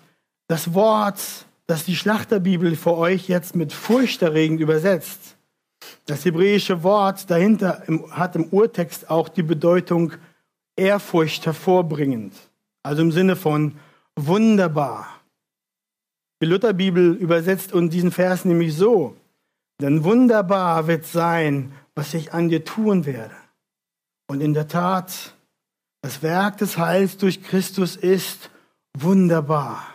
das 0.47 0.73
Wort 0.73 1.44
dass 1.67 1.85
die 1.85 1.95
Schlachterbibel 1.95 2.75
für 2.75 2.95
euch 2.95 3.27
jetzt 3.27 3.55
mit 3.55 3.73
furchterregend 3.73 4.59
übersetzt. 4.61 5.37
Das 6.05 6.25
hebräische 6.25 6.83
Wort 6.83 7.29
dahinter 7.29 7.83
hat 8.11 8.35
im 8.35 8.45
Urtext 8.45 9.09
auch 9.09 9.29
die 9.29 9.43
Bedeutung 9.43 10.13
Ehrfurcht 10.75 11.45
hervorbringend. 11.45 12.33
Also 12.83 13.01
im 13.01 13.11
Sinne 13.11 13.35
von 13.35 13.77
wunderbar. 14.15 15.07
Die 16.41 16.45
Lutherbibel 16.45 17.13
übersetzt 17.13 17.73
und 17.73 17.91
diesen 17.91 18.11
Vers 18.11 18.45
nämlich 18.45 18.75
so, 18.75 19.15
denn 19.81 20.03
wunderbar 20.03 20.87
wird 20.87 21.05
sein, 21.05 21.71
was 21.95 22.13
ich 22.13 22.33
an 22.33 22.49
dir 22.49 22.63
tun 22.63 23.05
werde. 23.05 23.35
Und 24.27 24.41
in 24.41 24.53
der 24.53 24.67
Tat, 24.67 25.33
Das 26.01 26.21
Werk 26.21 26.57
des 26.57 26.77
Heils 26.77 27.17
durch 27.17 27.41
Christus 27.41 27.95
ist 27.95 28.51
wunderbar. 28.95 29.94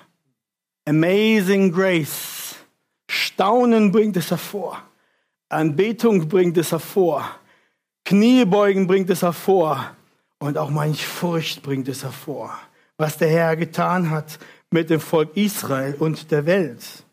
Amazing 0.90 1.70
Grace. 1.70 2.56
Staunen 3.08 3.92
bringt 3.92 4.16
es 4.16 4.32
hervor. 4.32 4.82
Anbetung 5.48 6.28
bringt 6.28 6.58
es 6.58 6.72
hervor. 6.72 7.24
Kniebeugen 8.04 8.88
bringt 8.88 9.08
es 9.08 9.22
hervor. 9.22 9.96
Und 10.40 10.58
auch 10.58 10.70
manch 10.70 11.06
Furcht 11.06 11.62
bringt 11.62 11.86
es 11.86 12.02
hervor. 12.02 12.58
Was 12.96 13.18
der 13.18 13.28
Herr 13.28 13.54
getan 13.54 14.10
hat 14.10 14.40
mit 14.72 14.90
dem 14.90 14.98
Volk 14.98 15.36
Israel 15.36 15.94
und 15.94 16.32
der 16.32 16.44
Welt. 16.46 17.04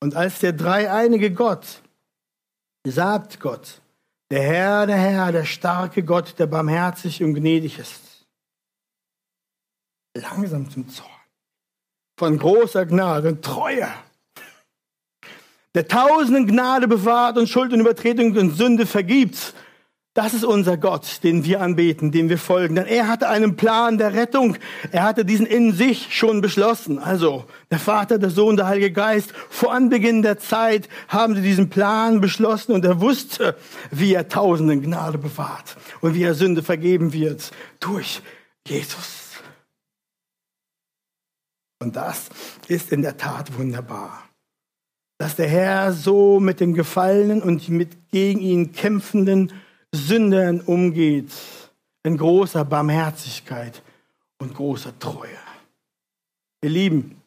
Und 0.00 0.16
als 0.16 0.38
der 0.38 0.54
dreieinige 0.54 1.30
Gott 1.30 1.82
sagt 2.86 3.38
Gott, 3.38 3.82
der 4.30 4.42
Herr, 4.44 4.86
der 4.86 4.96
Herr, 4.96 5.30
der 5.30 5.44
starke 5.44 6.02
Gott, 6.02 6.38
der 6.38 6.46
barmherzig 6.46 7.22
und 7.22 7.34
gnädig 7.34 7.78
ist, 7.78 8.26
langsam 10.14 10.70
zum 10.70 10.88
Zorn, 10.88 11.21
von 12.22 12.38
großer 12.38 12.86
Gnade 12.86 13.40
Treue, 13.40 13.88
der 15.74 15.88
tausenden 15.88 16.46
Gnade 16.46 16.86
bewahrt 16.86 17.36
und 17.36 17.48
Schuld 17.48 17.72
und 17.72 17.80
Übertretung 17.80 18.36
und 18.36 18.56
Sünde 18.56 18.86
vergibt 18.86 19.54
das 20.14 20.34
ist 20.34 20.44
unser 20.44 20.76
Gott, 20.76 21.20
den 21.22 21.46
wir 21.46 21.62
anbeten, 21.62 22.12
dem 22.12 22.28
wir 22.28 22.36
folgen. 22.36 22.74
Denn 22.74 22.84
er 22.84 23.08
hatte 23.08 23.30
einen 23.30 23.56
Plan 23.56 23.96
der 23.96 24.12
Rettung. 24.12 24.58
Er 24.90 25.04
hatte 25.04 25.24
diesen 25.24 25.46
in 25.46 25.72
sich 25.72 26.14
schon 26.14 26.42
beschlossen. 26.42 26.98
Also 26.98 27.46
der 27.70 27.78
Vater, 27.78 28.18
der 28.18 28.28
Sohn, 28.28 28.58
der 28.58 28.66
Heilige 28.66 28.92
Geist. 28.92 29.32
Vor 29.48 29.72
Anbeginn 29.72 30.20
der 30.20 30.38
Zeit 30.38 30.90
haben 31.08 31.34
sie 31.34 31.40
diesen 31.40 31.70
Plan 31.70 32.20
beschlossen 32.20 32.72
und 32.72 32.84
er 32.84 33.00
wusste, 33.00 33.56
wie 33.90 34.12
er 34.12 34.28
Tausenden 34.28 34.82
Gnade 34.82 35.16
bewahrt 35.16 35.78
und 36.02 36.14
wie 36.14 36.24
er 36.24 36.34
Sünde 36.34 36.62
vergeben 36.62 37.14
wird 37.14 37.50
durch 37.80 38.20
Jesus. 38.68 39.21
Und 41.82 41.96
das 41.96 42.30
ist 42.68 42.92
in 42.92 43.02
der 43.02 43.16
Tat 43.16 43.58
wunderbar 43.58 44.22
dass 45.22 45.36
der 45.36 45.46
Herr 45.46 45.92
so 45.92 46.40
mit 46.40 46.58
den 46.58 46.74
Gefallenen 46.74 47.44
und 47.44 47.68
mit 47.68 48.10
gegen 48.10 48.40
ihn 48.40 48.72
kämpfenden 48.72 49.52
Sündern 49.92 50.60
umgeht 50.60 51.30
in 52.02 52.16
großer 52.16 52.64
Barmherzigkeit 52.64 53.82
und 54.38 54.52
großer 54.52 54.98
Treue. 54.98 55.38
Ihr 56.64 56.70
Lieben, 56.70 57.22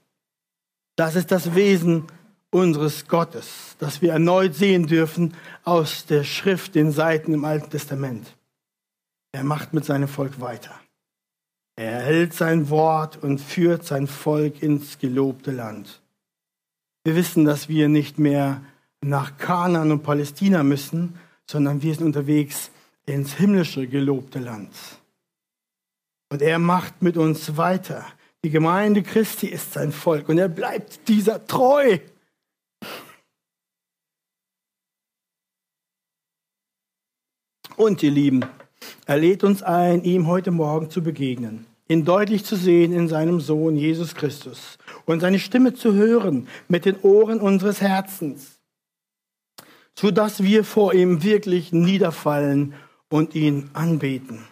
das 0.98 1.16
ist 1.16 1.32
das 1.32 1.56
Wesen 1.56 2.04
unseres 2.52 3.08
Gottes, 3.08 3.78
das 3.80 4.02
wir 4.02 4.12
erneut 4.12 4.56
sehen 4.56 4.88
dürfen 4.88 5.34
aus 5.64 6.06
der 6.06 6.26
Schrift, 6.26 6.76
den 6.76 6.92
Seiten 6.92 7.34
im 7.34 7.46
Alten 7.46 7.70
Testament. 7.70 8.36
Er 9.32 9.46
macht 9.46 9.74
mit 9.74 9.86
seinem 9.86 10.10
Volk 10.10 10.42
weiter. 10.42 10.78
Er 11.78 12.02
hält 12.02 12.34
sein 12.34 12.70
Wort 12.70 13.22
und 13.22 13.40
führt 13.40 13.86
sein 13.86 14.08
Volk 14.08 14.64
ins 14.64 14.98
gelobte 14.98 15.52
Land. 15.52 16.02
Wir 17.04 17.16
wissen, 17.16 17.46
dass 17.46 17.68
wir 17.68 17.90
nicht 17.90 18.18
mehr 18.18 18.64
nach 19.02 19.38
Kanaan 19.38 19.92
und 19.92 20.02
Palästina 20.02 20.64
müssen, 20.64 21.20
sondern 21.46 21.82
wir 21.82 21.94
sind 21.94 22.06
unterwegs 22.06 22.72
ins 23.06 23.34
himmlische 23.34 23.88
gelobte 23.88 24.40
Land. 24.40 24.72
Und 26.30 26.42
er 26.42 26.60
macht 26.60 27.02
mit 27.02 27.18
uns 27.18 27.58
weiter. 27.58 28.06
Die 28.44 28.50
Gemeinde 28.50 29.04
Christi 29.04 29.48
ist 29.48 29.74
sein 29.74 29.92
Volk 29.92 30.30
und 30.30 30.38
er 30.38 30.50
bleibt 30.50 31.08
dieser 31.08 31.46
treu. 31.46 32.00
Und 37.76 38.02
ihr 38.02 38.12
Lieben, 38.12 38.46
er 39.06 39.18
lädt 39.18 39.44
uns 39.44 39.64
ein, 39.64 40.04
ihm 40.04 40.28
heute 40.28 40.52
Morgen 40.52 40.90
zu 40.90 41.02
begegnen, 41.02 41.66
ihn 41.88 42.06
deutlich 42.06 42.46
zu 42.46 42.56
sehen 42.56 42.94
in 42.94 43.08
seinem 43.08 43.40
Sohn 43.40 43.76
Jesus 43.76 44.16
Christus 44.16 44.78
und 45.06 45.20
seine 45.20 45.40
Stimme 45.40 45.74
zu 45.74 45.94
hören 45.94 46.48
mit 46.68 46.86
den 46.86 47.00
Ohren 47.02 47.40
unseres 47.40 47.82
Herzens 47.82 48.56
sodass 49.98 50.44
wir 50.44 50.64
vor 50.64 50.94
ihm 50.94 51.24
wirklich 51.24 51.72
niederfallen 51.72 52.74
und 53.10 53.34
ihn 53.34 53.70
anbeten. 53.74 54.44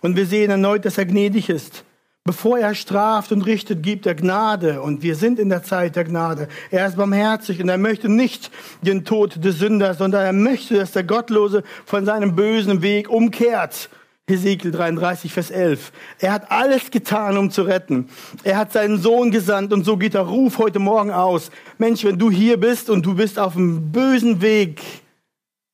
Und 0.00 0.16
wir 0.16 0.26
sehen 0.26 0.50
erneut, 0.50 0.84
dass 0.84 0.98
er 0.98 1.06
gnädig 1.06 1.50
ist. 1.50 1.84
Bevor 2.26 2.58
er 2.58 2.74
straft 2.74 3.32
und 3.32 3.42
richtet, 3.42 3.82
gibt 3.82 4.06
er 4.06 4.14
Gnade. 4.14 4.80
Und 4.80 5.02
wir 5.02 5.14
sind 5.14 5.38
in 5.38 5.50
der 5.50 5.62
Zeit 5.62 5.94
der 5.94 6.04
Gnade. 6.04 6.48
Er 6.70 6.86
ist 6.86 6.96
barmherzig 6.96 7.62
und 7.62 7.68
er 7.68 7.76
möchte 7.76 8.08
nicht 8.08 8.50
den 8.80 9.04
Tod 9.04 9.44
des 9.44 9.58
Sünders, 9.58 9.98
sondern 9.98 10.24
er 10.24 10.32
möchte, 10.32 10.76
dass 10.76 10.92
der 10.92 11.04
Gottlose 11.04 11.62
von 11.84 12.06
seinem 12.06 12.34
bösen 12.34 12.80
Weg 12.80 13.10
umkehrt 13.10 13.90
Hesekiel 14.26 14.70
33, 14.70 15.32
Vers 15.34 15.50
11. 15.50 15.92
Er 16.18 16.32
hat 16.32 16.50
alles 16.50 16.90
getan, 16.90 17.36
um 17.36 17.50
zu 17.50 17.62
retten. 17.62 18.08
Er 18.42 18.56
hat 18.56 18.72
seinen 18.72 18.98
Sohn 18.98 19.30
gesandt 19.30 19.72
und 19.74 19.84
so 19.84 19.98
geht 19.98 20.14
der 20.14 20.22
Ruf 20.22 20.56
heute 20.56 20.78
Morgen 20.78 21.10
aus. 21.10 21.50
Mensch, 21.76 22.04
wenn 22.04 22.18
du 22.18 22.30
hier 22.30 22.58
bist 22.58 22.88
und 22.88 23.04
du 23.04 23.14
bist 23.14 23.38
auf 23.38 23.54
einem 23.54 23.92
bösen 23.92 24.40
Weg, 24.40 24.80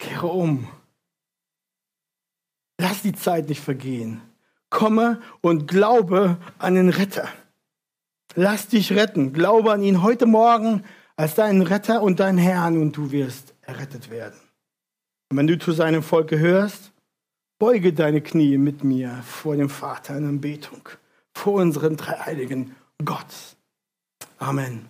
kehre 0.01 0.26
um. 0.26 0.66
Lass 2.80 3.03
die 3.03 3.12
Zeit 3.12 3.48
nicht 3.48 3.62
vergehen. 3.62 4.20
Komme 4.71 5.21
und 5.41 5.68
glaube 5.68 6.39
an 6.59 6.75
den 6.75 6.89
Retter. 6.89 7.29
Lass 8.35 8.68
dich 8.68 8.93
retten. 8.93 9.33
Glaube 9.33 9.73
an 9.73 9.83
ihn 9.83 10.03
heute 10.03 10.27
Morgen 10.27 10.85
als 11.16 11.35
deinen 11.35 11.62
Retter 11.62 12.03
und 12.03 12.21
deinen 12.21 12.39
Herrn 12.39 12.81
und 12.81 12.97
du 12.97 13.11
wirst 13.11 13.55
errettet 13.62 14.11
werden. 14.11 14.39
Und 15.31 15.37
wenn 15.37 15.47
du 15.47 15.59
zu 15.59 15.73
seinem 15.73 16.03
Volk 16.03 16.29
gehörst, 16.29 16.93
Beuge 17.61 17.93
deine 17.93 18.23
Knie 18.23 18.57
mit 18.57 18.85
mir 18.85 19.23
vor 19.23 19.55
dem 19.55 19.68
Vater 19.68 20.16
in 20.16 20.27
Anbetung, 20.27 20.89
vor 21.35 21.61
unserem 21.61 21.99
dreieinigen 21.99 22.75
Gott. 23.05 23.27
Amen. 24.39 24.89